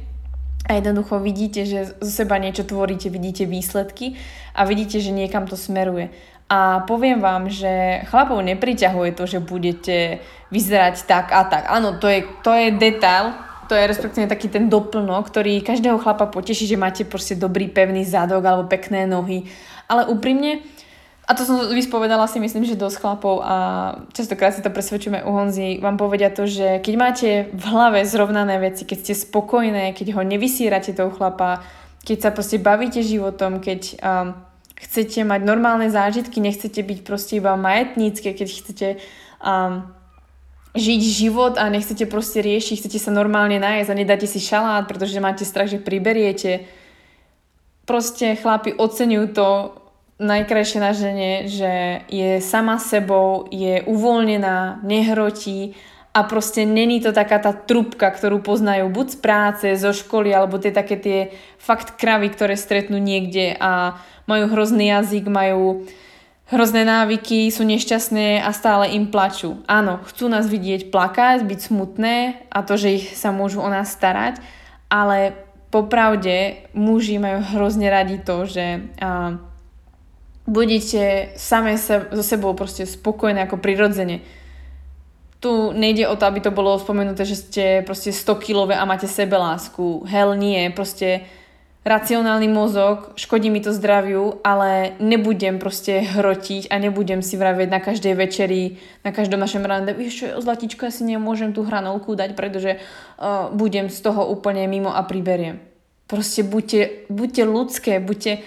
[0.66, 4.16] a jednoducho vidíte, že zo seba niečo tvoríte, vidíte výsledky
[4.56, 6.10] a vidíte, že niekam to smeruje.
[6.50, 10.18] A poviem vám, že chlapov nepriťahuje to, že budete
[10.50, 11.70] vyzerať tak a tak.
[11.70, 13.38] Áno, to je, to je detail,
[13.70, 18.02] to je respektíve taký ten doplnok, ktorý každého chlapa poteší, že máte proste dobrý pevný
[18.02, 19.46] zadok alebo pekné nohy
[19.90, 20.62] ale úprimne,
[21.30, 23.56] a to som vyspovedala si myslím, že dosť chlapov a
[24.18, 28.58] častokrát si to presvedčujeme u Honzi, vám povedia to, že keď máte v hlave zrovnané
[28.58, 31.62] veci, keď ste spokojné, keď ho nevysírate toho chlapa,
[32.02, 34.34] keď sa proste bavíte životom, keď um,
[34.74, 38.88] chcete mať normálne zážitky, nechcete byť proste iba majetnícke, keď chcete
[39.44, 39.86] um,
[40.74, 45.22] žiť život a nechcete proste riešiť, chcete sa normálne nájsť a nedáte si šalát, pretože
[45.22, 46.66] máte strach, že priberiete.
[47.90, 49.79] Proste chlapi oceňujú to,
[50.20, 55.80] najkrajšie na žene, že je sama sebou, je uvoľnená, nehrotí
[56.12, 60.60] a proste není to taká tá trubka, ktorú poznajú buď z práce, zo školy, alebo
[60.60, 61.20] tie také tie
[61.56, 63.96] fakt kravy, ktoré stretnú niekde a
[64.28, 65.88] majú hrozný jazyk, majú
[66.50, 69.64] hrozné návyky, sú nešťastné a stále im plačú.
[69.70, 72.16] Áno, chcú nás vidieť plakať, byť smutné
[72.52, 74.42] a to, že ich sa môžu o nás starať,
[74.90, 75.38] ale
[75.70, 79.38] popravde muži majú hrozne radi to, že uh,
[80.50, 84.26] budete same se, so sebou proste spokojné ako prirodzene.
[85.40, 89.08] Tu nejde o to, aby to bolo spomenuté, že ste proste 100 kilové a máte
[89.08, 90.04] sebelásku.
[90.10, 91.30] Hell nie, proste
[91.88, 97.80] racionálny mozog, škodí mi to zdraviu, ale nebudem proste hrotiť a nebudem si vravieť na
[97.80, 102.36] každej večeri, na každom našom rande, vieš čo, zlatičko, ja si nemôžem tú hranolku dať,
[102.36, 105.64] pretože uh, budem z toho úplne mimo a priberiem.
[106.12, 108.44] Proste buďte, buďte ľudské, buďte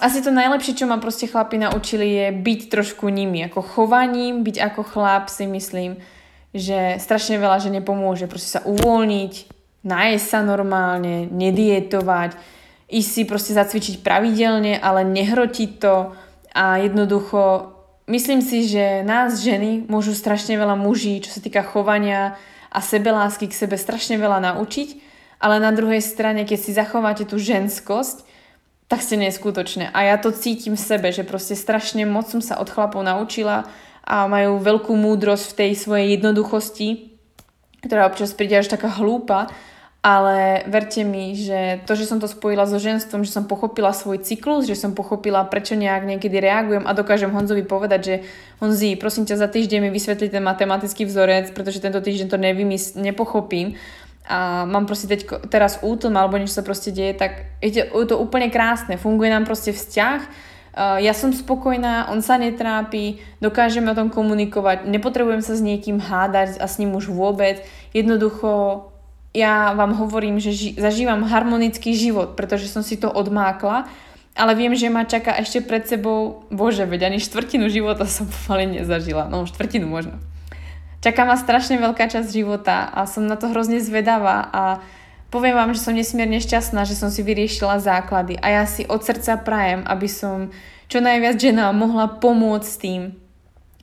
[0.00, 4.56] asi to najlepšie, čo ma proste chlapi naučili je byť trošku nimi, ako chovaním, byť
[4.56, 6.00] ako chlap si myslím,
[6.56, 9.32] že strašne veľa že nepomôže, proste sa uvoľniť,
[9.84, 12.34] nájsť sa normálne, nedietovať,
[12.90, 16.16] ísť si proste zacvičiť pravidelne, ale nehrotiť to.
[16.50, 17.70] A jednoducho
[18.10, 22.34] myslím si, že nás ženy môžu strašne veľa muží, čo sa týka chovania
[22.72, 24.88] a sebelásky k sebe strašne veľa naučiť,
[25.38, 28.29] ale na druhej strane, keď si zachováte tú ženskosť,
[28.90, 29.94] tak ste neskutočné.
[29.94, 33.70] A ja to cítim v sebe, že proste strašne moc som sa od chlapov naučila
[34.02, 37.14] a majú veľkú múdrosť v tej svojej jednoduchosti,
[37.86, 39.46] ktorá občas príde až taká hlúpa,
[40.00, 44.24] ale verte mi, že to, že som to spojila so ženstvom, že som pochopila svoj
[44.24, 48.14] cyklus, že som pochopila, prečo nejak niekedy reagujem a dokážem Honzovi povedať, že
[48.64, 52.96] Honzi, prosím ťa, za týždeň mi vysvetli ten matematický vzorec, pretože tento týždeň to nevymys-
[52.96, 53.76] nepochopím
[54.30, 58.46] a mám proste teď, teraz útlm alebo niečo sa proste deje, tak je to úplne
[58.46, 58.94] krásne.
[58.94, 60.46] Funguje nám proste vzťah,
[60.78, 66.62] ja som spokojná, on sa netrápi, dokážeme o tom komunikovať, nepotrebujem sa s niekým hádať
[66.62, 67.58] a s ním už vôbec.
[67.90, 68.86] Jednoducho
[69.34, 73.90] ja vám hovorím, že ži- zažívam harmonický život, pretože som si to odmákla,
[74.38, 78.78] ale viem, že ma čaká ešte pred sebou, bože, veď ani štvrtinu života som pomaly
[78.82, 80.22] nezažila, no štvrtinu možno.
[81.00, 84.84] Čaká ma strašne veľká časť života a som na to hrozne zvedavá a
[85.32, 89.00] poviem vám, že som nesmierne šťastná, že som si vyriešila základy a ja si od
[89.00, 90.52] srdca prajem, aby som
[90.92, 93.16] čo najviac žena mohla pomôcť tým,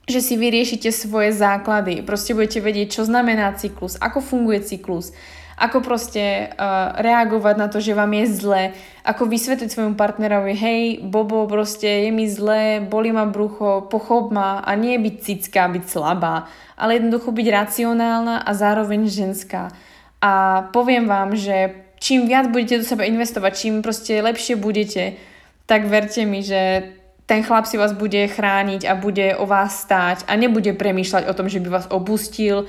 [0.06, 2.06] že si vyriešite svoje základy.
[2.06, 5.10] Proste budete vedieť, čo znamená cyklus, ako funguje cyklus,
[5.58, 8.62] ako proste uh, reagovať na to, že vám je zle,
[9.02, 14.62] ako vysvetliť svojmu partnerovi, hej, Bobo, proste je mi zle, boli ma brucho, pochop ma
[14.62, 16.46] a nie byť cická, byť slabá,
[16.78, 19.74] ale jednoducho byť racionálna a zároveň ženská.
[20.22, 25.18] A poviem vám, že čím viac budete do seba investovať, čím proste lepšie budete,
[25.66, 26.94] tak verte mi, že
[27.28, 31.36] ten chlap si vás bude chrániť a bude o vás stáť a nebude premýšľať o
[31.36, 32.64] tom, že by vás opustil,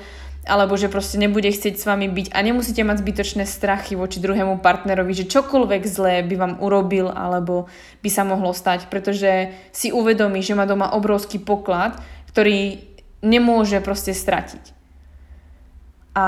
[0.48, 4.64] alebo že proste nebude chcieť s vami byť a nemusíte mať zbytočné strachy voči druhému
[4.64, 7.68] partnerovi, že čokoľvek zlé by vám urobil alebo
[8.00, 12.00] by sa mohlo stať, pretože si uvedomí, že má doma obrovský poklad,
[12.32, 12.80] ktorý
[13.20, 14.72] nemôže proste stratiť.
[16.16, 16.24] A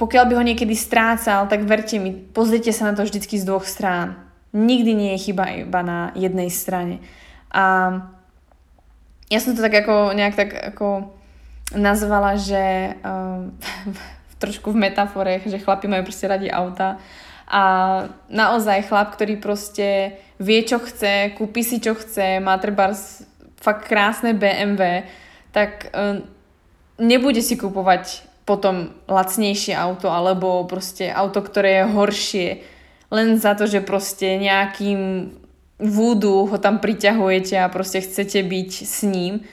[0.00, 3.68] pokiaľ by ho niekedy strácal, tak verte mi, pozrite sa na to vždycky z dvoch
[3.68, 4.16] strán.
[4.56, 7.04] Nikdy nie je chyba iba na jednej strane.
[7.52, 7.92] A
[9.28, 11.17] ja som to tak ako nejak tak ako
[11.74, 13.52] nazvala, že um,
[14.42, 17.00] trošku v metafore, že chlapi majú proste radi auta.
[17.48, 17.62] A
[18.28, 22.92] naozaj chlap, ktorý proste vie, čo chce, kúpi si, čo chce, má treba
[23.58, 25.08] fakt krásne BMW,
[25.50, 26.22] tak um,
[27.00, 32.48] nebude si kupovať potom lacnejšie auto alebo proste auto, ktoré je horšie
[33.08, 35.32] len za to, že proste nejakým
[35.80, 39.44] vúdu ho tam priťahujete a proste chcete byť s ním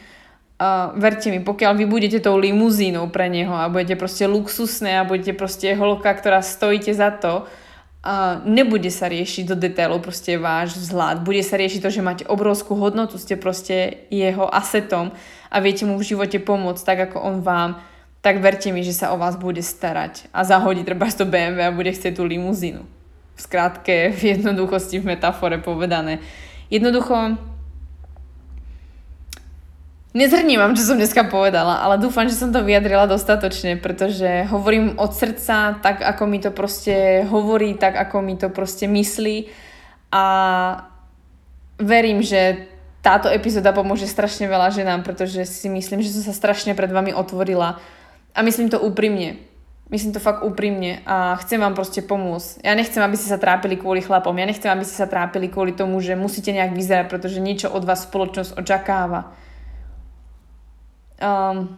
[0.55, 5.03] Uh, verte mi, pokiaľ vy budete tou limuzínou pre neho a budete proste luxusné a
[5.03, 10.79] budete proste holka, ktorá stojíte za to, uh, nebude sa riešiť do detailov proste váš
[10.79, 11.27] vzhľad.
[11.27, 15.11] Bude sa riešiť to, že máte obrovskú hodnotu, ste proste jeho asetom
[15.51, 17.83] a viete mu v živote pomôcť tak, ako on vám,
[18.23, 21.75] tak verte mi, že sa o vás bude starať a zahodí treba to BMW a
[21.75, 22.79] bude chcieť tú limuzínu.
[23.35, 26.23] V skrátke, v jednoduchosti, v metafore povedané.
[26.71, 27.35] Jednoducho,
[30.15, 34.95] Nezhrním vám, čo som dneska povedala, ale dúfam, že som to vyjadrila dostatočne, pretože hovorím
[34.95, 39.51] od srdca tak, ako mi to proste hovorí, tak, ako mi to proste myslí.
[40.15, 40.23] A
[41.75, 42.71] verím, že
[43.03, 47.11] táto epizóda pomôže strašne veľa ženám, pretože si myslím, že som sa strašne pred vami
[47.11, 47.83] otvorila.
[48.31, 49.35] A myslím to úprimne.
[49.91, 51.03] Myslím to fakt úprimne.
[51.03, 52.63] A chcem vám proste pomôcť.
[52.63, 55.75] Ja nechcem, aby ste sa trápili kvôli chlapom, ja nechcem, aby ste sa trápili kvôli
[55.75, 59.43] tomu, že musíte nejak vyzerať, pretože niečo od vás spoločnosť očakáva
[61.25, 61.73] um,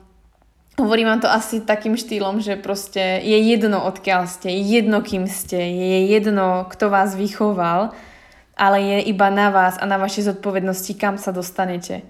[0.78, 5.26] hovorím vám to asi takým štýlom, že proste je jedno odkiaľ ste, je jedno kým
[5.26, 7.96] ste, je jedno kto vás vychoval,
[8.54, 12.06] ale je iba na vás a na vašej zodpovednosti, kam sa dostanete.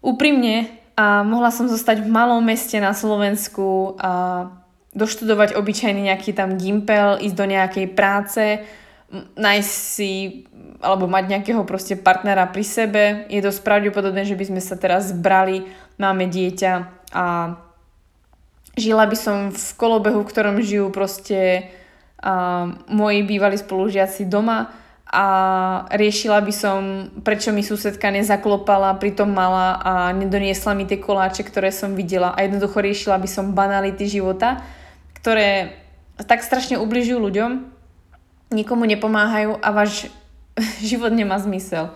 [0.00, 4.46] Úprimne, a mohla som zostať v malom meste na Slovensku a
[4.98, 8.66] doštudovať obyčajný nejaký tam gimpel, ísť do nejakej práce,
[9.38, 10.12] nájsť si
[10.82, 13.02] alebo mať nejakého proste partnera pri sebe.
[13.30, 16.72] Je dosť pravdepodobné, že by sme sa teraz zbrali, máme dieťa
[17.12, 17.24] a
[18.78, 21.66] žila by som v kolobehu, v ktorom žijú proste
[22.22, 24.70] a, moji bývalí spolužiaci doma
[25.08, 25.26] a
[25.88, 26.80] riešila by som,
[27.24, 32.44] prečo mi susedka nezaklopala, pritom mala a nedoniesla mi tie koláče, ktoré som videla a
[32.44, 34.60] jednoducho riešila by som banality života,
[35.16, 35.80] ktoré
[36.28, 37.50] tak strašne ubližujú ľuďom,
[38.52, 40.12] nikomu nepomáhajú a váš
[40.88, 41.90] život nemá zmysel.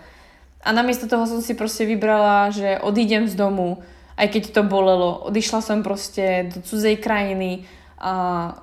[0.63, 3.83] A namiesto toho som si proste vybrala, že odídem z domu,
[4.17, 5.25] aj keď to bolelo.
[5.29, 7.65] Odišla som proste do cudzej krajiny
[7.97, 8.13] a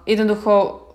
[0.04, 0.86] jednoducho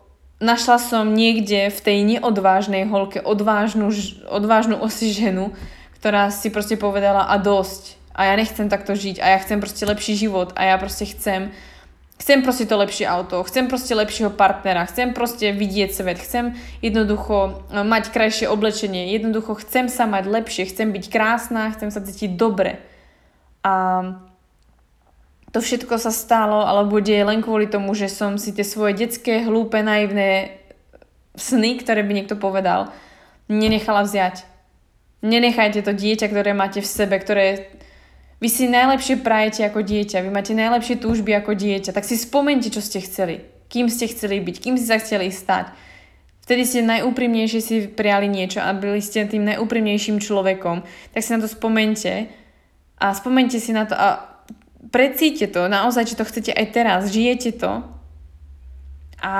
[0.43, 3.89] našla som niekde v tej neodvážnej holke odvážnu,
[4.29, 5.57] odvážnu ženu,
[5.99, 7.97] ktorá si proste povedala a dosť.
[8.15, 9.19] A ja nechcem takto žiť.
[9.19, 10.55] A ja chcem proste lepší život.
[10.55, 11.51] A ja proste chcem
[12.15, 17.67] Chcem proste to lepšie auto, chcem proste lepšieho partnera, chcem proste vidieť svet, chcem jednoducho
[17.69, 22.39] e, mať krajšie oblečenie, jednoducho chcem sa mať lepšie, chcem byť krásna, chcem sa cítiť
[22.39, 22.79] dobre.
[23.67, 23.75] A
[25.55, 29.47] to všetko sa stalo alebo deje len kvôli tomu, že som si tie svoje detské,
[29.47, 30.59] hlúpe, naivné
[31.39, 32.91] sny, ktoré by niekto povedal,
[33.47, 34.43] nenechala vziať.
[35.23, 37.71] Nenechajte to dieťa, ktoré máte v sebe, ktoré
[38.43, 42.67] vy si najlepšie prajete ako dieťa, vy máte najlepšie túžby ako dieťa, tak si spomente,
[42.69, 45.71] čo ste chceli, kým ste chceli byť, kým ste sa chceli stať.
[46.45, 50.83] Vtedy ste najúprimnejšie si prijali niečo a byli ste tým najúprimnejším človekom,
[51.15, 52.27] tak si na to spomente
[52.99, 54.34] a spomente si na to a
[54.95, 57.83] precíte to, naozaj, či to chcete aj teraz, žijete to
[59.19, 59.33] a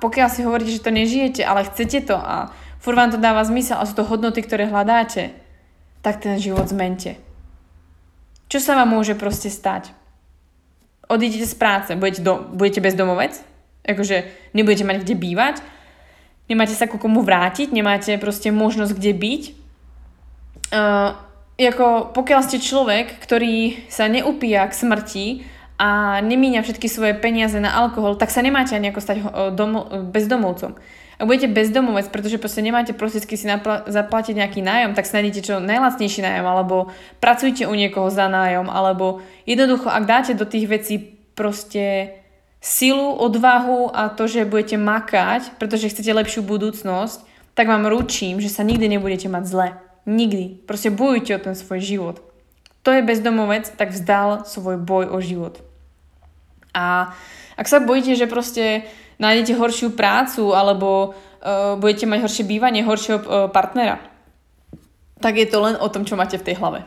[0.00, 2.48] pokiaľ si hovoríte, že to nežijete, ale chcete to a
[2.80, 5.36] furt vám to dáva zmysel a sú to hodnoty, ktoré hľadáte,
[6.00, 7.20] tak ten život zmente.
[8.48, 9.92] Čo sa vám môže proste stať?
[11.12, 13.36] Odídete z práce, budete, do, budete bezdomovec,
[13.84, 15.56] akože nebudete mať kde bývať,
[16.48, 19.42] nemáte sa ku komu vrátiť, nemáte proste možnosť kde byť.
[20.72, 21.31] Uh,
[21.68, 25.26] ako pokiaľ ste človek, ktorý sa neupíja k smrti
[25.78, 29.16] a nemíňa všetky svoje peniaze na alkohol, tak sa nemáte ani ako stať
[29.52, 30.78] domo- bezdomovcom.
[31.20, 35.54] Ak budete bezdomovec, pretože proste nemáte prostriedky si napla- zaplatiť nejaký nájom, tak snájdete čo
[35.62, 36.76] najlacnejší nájom, alebo
[37.22, 40.98] pracujte u niekoho za nájom, alebo jednoducho, ak dáte do tých vecí
[41.38, 42.18] proste
[42.62, 48.48] silu, odvahu a to, že budete makať, pretože chcete lepšiu budúcnosť, tak vám ručím, že
[48.48, 49.68] sa nikdy nebudete mať zle.
[50.06, 50.66] Nikdy.
[50.66, 52.16] Proste bojujte o ten svoj život.
[52.82, 55.62] To je bezdomovec, tak vzdal svoj boj o život.
[56.74, 57.14] A
[57.54, 58.88] ak sa bojíte, že proste
[59.22, 64.02] nájdete horšiu prácu alebo uh, budete mať horšie bývanie, horšieho uh, partnera,
[65.22, 66.82] tak je to len o tom, čo máte v tej hlave.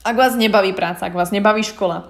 [0.00, 2.08] Ak vás nebaví práca, ak vás nebaví škola,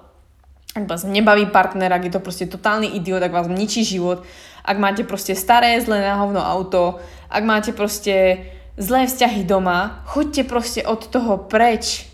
[0.78, 4.22] ak vás nebaví partner, ak je to proste totálny idiot, ak vás ničí život,
[4.62, 8.46] ak máte proste staré, zlé na hovno auto, ak máte proste
[8.80, 12.08] zlé vzťahy doma, choďte proste od toho preč.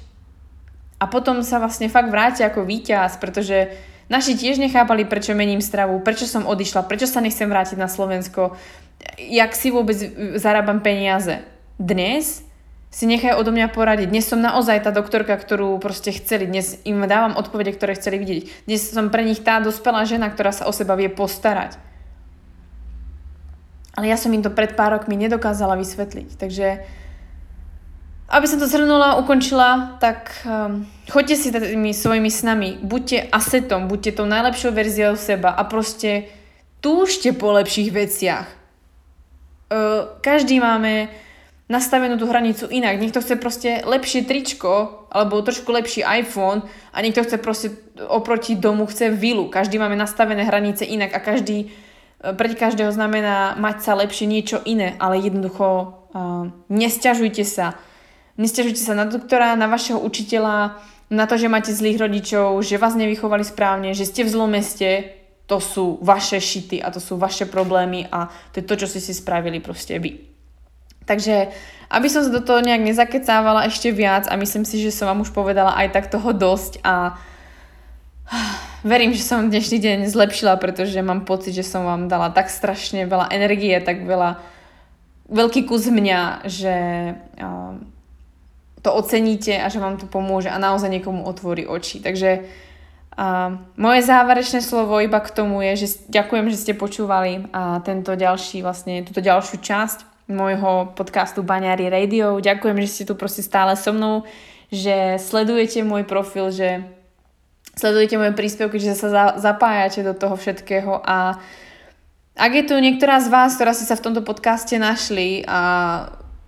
[0.99, 3.71] A potom sa vlastne fakt vráte ako víťaz, pretože
[4.11, 8.59] naši tiež nechápali, prečo mením stravu, prečo som odišla, prečo sa nechcem vrátiť na Slovensko,
[9.17, 9.95] jak si vôbec
[10.41, 11.47] zarábam peniaze.
[11.79, 12.43] Dnes
[12.89, 14.09] si nechajú odo mňa poradiť.
[14.09, 16.49] Dnes som naozaj tá doktorka, ktorú proste chceli.
[16.49, 18.43] Dnes im dávam odpovede, ktoré chceli vidieť.
[18.64, 21.77] Dnes som pre nich tá dospelá žena, ktorá sa o seba vie postarať.
[23.97, 26.37] Ale ja som im to pred pár rokmi nedokázala vysvetliť.
[26.37, 26.85] Takže
[28.27, 32.83] aby som to zhrnula, ukončila, tak um, choďte si tými svojimi snami.
[32.83, 36.27] Buďte asetom, buďte tou najlepšou verziou seba a proste
[36.83, 38.47] túžte po lepších veciach.
[39.71, 41.07] Uh, každý máme
[41.71, 42.99] nastavenú tú hranicu inak.
[42.99, 47.75] Niekto chce proste lepšie tričko alebo trošku lepší iPhone a niekto chce proste
[48.11, 49.51] oproti domu chce vilu.
[49.51, 51.71] Každý máme nastavené hranice inak a každý
[52.35, 57.79] pre každého znamená mať sa lepšie niečo iné, ale jednoducho uh, nesťažujte sa.
[58.41, 62.99] Nesťažujte sa na doktora, na vašeho učiteľa, na to, že máte zlých rodičov, že vás
[62.99, 65.14] nevychovali správne, že ste v zlom meste,
[65.47, 68.99] to sú vaše šity a to sú vaše problémy a to je to, čo ste
[68.99, 70.27] si spravili proste vy.
[71.07, 71.55] Takže
[71.87, 75.22] aby som sa do toho nejak nezakecávala ešte viac a myslím si, že som vám
[75.22, 77.14] už povedala aj tak toho dosť a
[78.87, 83.07] verím, že som dnešný deň zlepšila, pretože mám pocit, že som vám dala tak strašne
[83.11, 84.39] veľa energie, tak veľa,
[85.27, 86.74] veľký kus mňa, že
[87.43, 87.74] uh,
[88.87, 91.99] to oceníte a že vám to pomôže a naozaj niekomu otvorí oči.
[91.99, 92.47] Takže
[93.18, 98.14] uh, moje záverečné slovo iba k tomu je, že ďakujem, že ste počúvali a tento
[98.14, 102.43] ďalší, vlastne túto ďalšiu časť môjho podcastu Baňári Radio.
[102.43, 104.27] Ďakujem, že ste tu proste stále so mnou,
[104.74, 106.96] že sledujete môj profil, že
[107.77, 111.39] sledujete moje príspevky, že sa za, zapájate do toho všetkého a
[112.37, 115.61] ak je tu niektorá z vás, ktorá ste sa v tomto podcaste našli a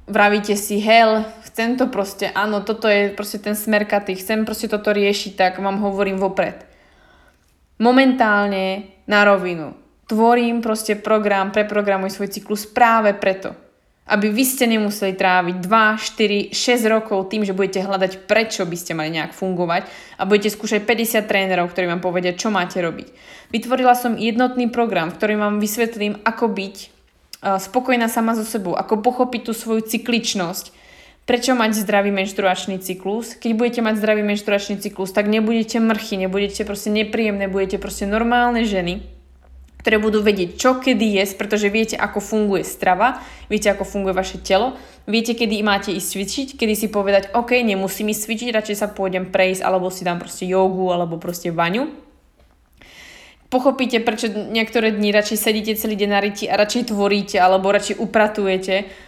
[0.05, 4.93] vravíte si, hell, chcem to proste, áno, toto je proste ten smerkatý, chcem proste toto
[4.93, 6.61] riešiť, tak vám hovorím vopred.
[7.81, 9.73] Momentálne na rovinu.
[10.09, 13.57] Tvorím proste program, preprogramuj svoj cyklus práve preto,
[14.09, 18.77] aby vy ste nemuseli tráviť 2, 4, 6 rokov tým, že budete hľadať, prečo by
[18.77, 19.85] ste mali nejak fungovať
[20.17, 23.13] a budete skúšať 50 trénerov, ktorí vám povedia, čo máte robiť.
[23.53, 26.77] Vytvorila som jednotný program, ktorý vám vysvetlím, ako byť
[27.39, 30.75] spokojná sama so sebou, ako pochopiť tú svoju cykličnosť,
[31.29, 33.37] prečo mať zdravý menštruačný cyklus.
[33.37, 38.65] Keď budete mať zdravý menštruačný cyklus, tak nebudete mrchy, nebudete proste nepríjemné, budete proste normálne
[38.65, 39.18] ženy,
[39.89, 44.37] ktoré budú vedieť, čo kedy jesť, pretože viete, ako funguje strava, viete, ako funguje vaše
[44.37, 44.77] telo,
[45.09, 49.33] viete, kedy máte ísť cvičiť, kedy si povedať, OK, nemusím ísť cvičiť, radšej sa pôjdem
[49.33, 51.89] prejsť, alebo si dám proste jogu, alebo proste vaňu.
[53.49, 57.97] Pochopíte, prečo niektoré dni radšej sedíte celý deň na riti a radšej tvoríte, alebo radšej
[57.97, 59.08] upratujete.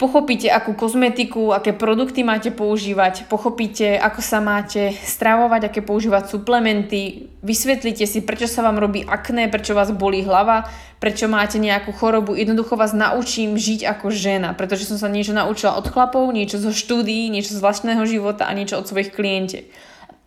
[0.00, 7.28] Pochopíte, akú kozmetiku, aké produkty máte používať, pochopíte, ako sa máte stravovať, aké používať suplementy,
[7.44, 10.64] vysvetlíte si, prečo sa vám robí akné, prečo vás bolí hlava,
[10.96, 12.32] prečo máte nejakú chorobu.
[12.32, 16.72] Jednoducho vás naučím žiť ako žena, pretože som sa niečo naučila od chlapov, niečo zo
[16.72, 19.68] štúdií, niečo z vlastného života a niečo od svojich klientiek.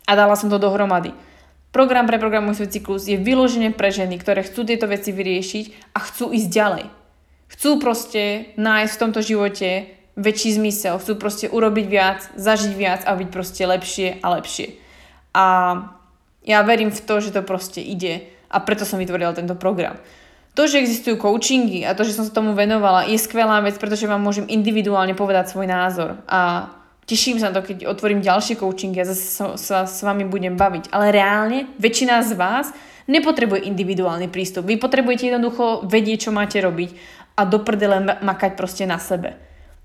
[0.06, 1.10] A dala som to dohromady.
[1.74, 5.98] Program pre programuj svoj cyklus je vyložené pre ženy, ktoré chcú tieto veci vyriešiť a
[5.98, 7.03] chcú ísť ďalej
[7.54, 9.70] Chcú proste nájsť v tomto živote
[10.18, 14.78] väčší zmysel, chcú proste urobiť viac, zažiť viac a byť proste lepšie a lepšie.
[15.34, 15.44] A
[16.46, 19.98] ja verím v to, že to proste ide a preto som vytvorila tento program.
[20.54, 24.06] To, že existujú coachingy a to, že som sa tomu venovala, je skvelá vec, pretože
[24.06, 26.22] vám môžem individuálne povedať svoj názor.
[26.30, 26.70] A
[27.10, 30.54] teším sa na to, keď otvorím ďalšie coachingy a zase sa, sa s vami budem
[30.54, 30.94] baviť.
[30.94, 32.70] Ale reálne väčšina z vás
[33.10, 34.70] nepotrebuje individuálny prístup.
[34.70, 36.90] Vy potrebujete jednoducho vedieť, čo máte robiť
[37.34, 39.34] a do prdele makať proste na sebe.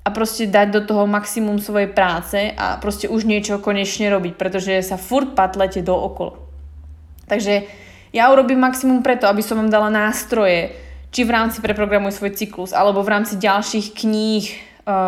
[0.05, 4.85] A proste dať do toho maximum svojej práce a proste už niečo konečne robiť, pretože
[4.85, 6.39] sa furt patlete do okolo.
[7.29, 7.69] Takže
[8.09, 10.73] ja urobím maximum preto, aby som vám dala nástroje,
[11.09, 14.55] či v rámci preprogramuj svoj cyklus, alebo v rámci ďalších kníh, e,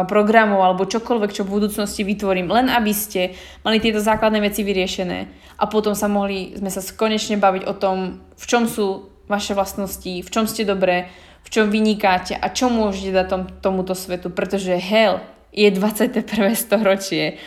[0.06, 5.20] programov alebo čokoľvek, čo v budúcnosti vytvorím, len aby ste mali tieto základné veci vyriešené
[5.62, 10.26] a potom sa mohli sme sa konečne baviť o tom, v čom sú vaše vlastnosti,
[10.26, 11.10] v čom ste dobré,
[11.52, 15.20] čom vynikáte a čo môžete dať tom, tomuto svetu, pretože hell
[15.52, 16.24] je 21.
[16.64, 17.38] storočie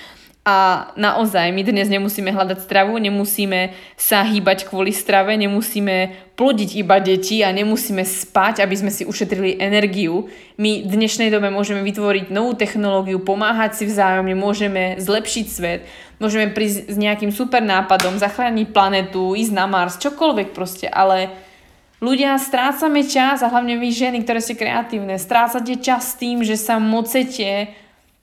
[0.45, 7.01] a naozaj, my dnes nemusíme hľadať stravu, nemusíme sa hýbať kvôli strave, nemusíme plodiť iba
[7.01, 10.29] deti a nemusíme spať, aby sme si ušetrili energiu.
[10.61, 15.89] My v dnešnej dobe môžeme vytvoriť novú technológiu, pomáhať si vzájomne, môžeme zlepšiť svet,
[16.21, 21.33] môžeme prísť s nejakým super nápadom, zachrániť planetu, ísť na Mars, čokoľvek proste, ale
[22.05, 26.77] Ľudia, strácame čas a hlavne vy ženy, ktoré ste kreatívne, strácate čas tým, že sa
[26.77, 27.73] mocete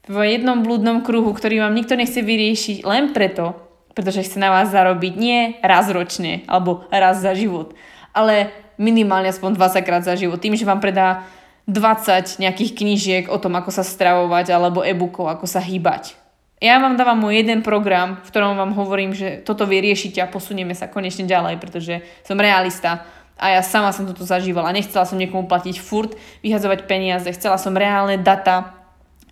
[0.06, 3.58] v jednom blúdnom kruhu, ktorý vám nikto nechce vyriešiť len preto,
[3.98, 7.74] pretože chce na vás zarobiť nie raz ročne alebo raz za život,
[8.14, 10.38] ale minimálne aspoň 20 krát za život.
[10.38, 11.26] Tým, že vám predá
[11.66, 16.22] 20 nejakých knížiek o tom, ako sa stravovať alebo e-bookov, ako sa hýbať.
[16.62, 20.78] Ja vám dávam môj jeden program, v ktorom vám hovorím, že toto vyriešite a posunieme
[20.78, 23.10] sa konečne ďalej, pretože som realista
[23.42, 24.70] a ja sama som toto zažívala.
[24.70, 26.14] Nechcela som niekomu platiť furt,
[26.46, 28.78] vyhazovať peniaze, chcela som reálne data,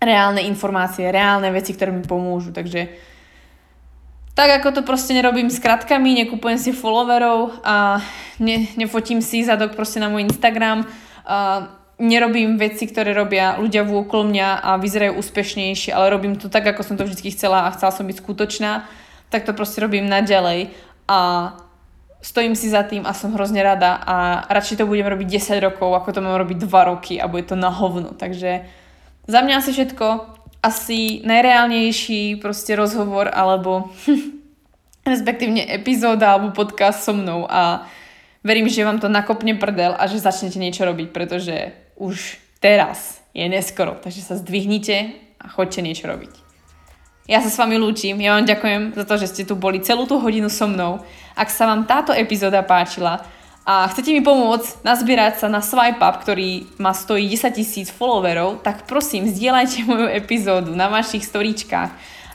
[0.02, 2.50] reálne informácie, reálne veci, ktoré mi pomôžu.
[2.50, 2.90] Takže
[4.34, 8.02] tak ako to proste nerobím s kratkami, nekupujem si followerov a
[8.42, 10.90] ne, nefotím si zadok proste na môj Instagram,
[11.30, 16.66] a nerobím veci, ktoré robia ľudia vôkol mňa a vyzerajú úspešnejšie, ale robím to tak,
[16.66, 18.88] ako som to vždy chcela a chcela som byť skutočná,
[19.28, 20.72] tak to proste robím naďalej.
[21.06, 21.18] A
[22.20, 25.96] stojím si za tým a som hrozne rada a radšej to budem robiť 10 rokov,
[25.96, 28.12] ako to mám robiť 2 roky a bude to na hovno.
[28.12, 28.68] Takže
[29.24, 30.06] za mňa asi všetko,
[30.60, 33.88] asi najreálnejší proste rozhovor alebo
[35.10, 37.88] respektívne epizóda alebo podcast so mnou a
[38.44, 43.48] verím, že vám to nakopne prdel a že začnete niečo robiť, pretože už teraz je
[43.48, 46.39] neskoro, takže sa zdvihnite a choďte niečo robiť.
[47.30, 50.02] Ja sa s vami lúčim, ja vám ďakujem za to, že ste tu boli celú
[50.02, 50.98] tú hodinu so mnou.
[51.38, 53.22] Ak sa vám táto epizóda páčila
[53.62, 58.66] a chcete mi pomôcť nazbierať sa na swipe up, ktorý ma stojí 10 tisíc followerov,
[58.66, 61.90] tak prosím, zdieľajte moju epizódu na vašich storičkách.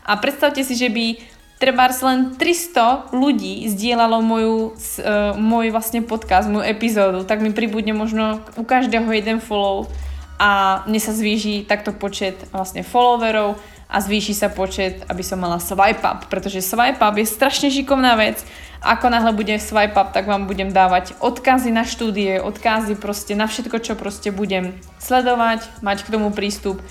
[0.08, 1.20] A predstavte si, že by
[1.60, 7.92] treba len 300 ľudí zdieľalo moju, uh, môj vlastne podcast, moju epizódu, tak mi pribudne
[7.92, 9.92] možno u každého jeden follow
[10.40, 15.62] a mne sa zvýši takto počet vlastne followerov a zvýši sa počet, aby som mala
[15.62, 18.42] swipe up, pretože swipe up je strašne šikovná vec.
[18.82, 23.46] Ako náhle bude swipe up, tak vám budem dávať odkazy na štúdie, odkazy proste na
[23.46, 26.82] všetko, čo proste budem sledovať, mať k tomu prístup.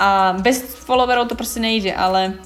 [0.00, 2.40] A bez followerov to proste nejde, ale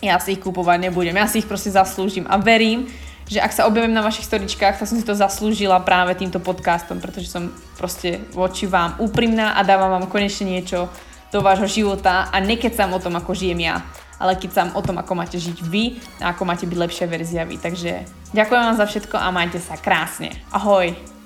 [0.00, 2.88] ja si ich kúpovať nebudem, ja si ich proste zaslúžim a verím,
[3.28, 6.96] že ak sa objavím na vašich storičkách, tak som si to zaslúžila práve týmto podcastom,
[6.96, 10.88] pretože som proste voči vám úprimná a dávam vám konečne niečo,
[11.28, 13.84] do vášho života a nekecam o tom, ako žijem ja,
[14.18, 17.60] ale kecam o tom, ako máte žiť vy a ako máte byť lepšia verzia vy.
[17.60, 18.04] Takže
[18.34, 20.34] ďakujem vám za všetko a majte sa krásne.
[20.50, 21.17] Ahoj!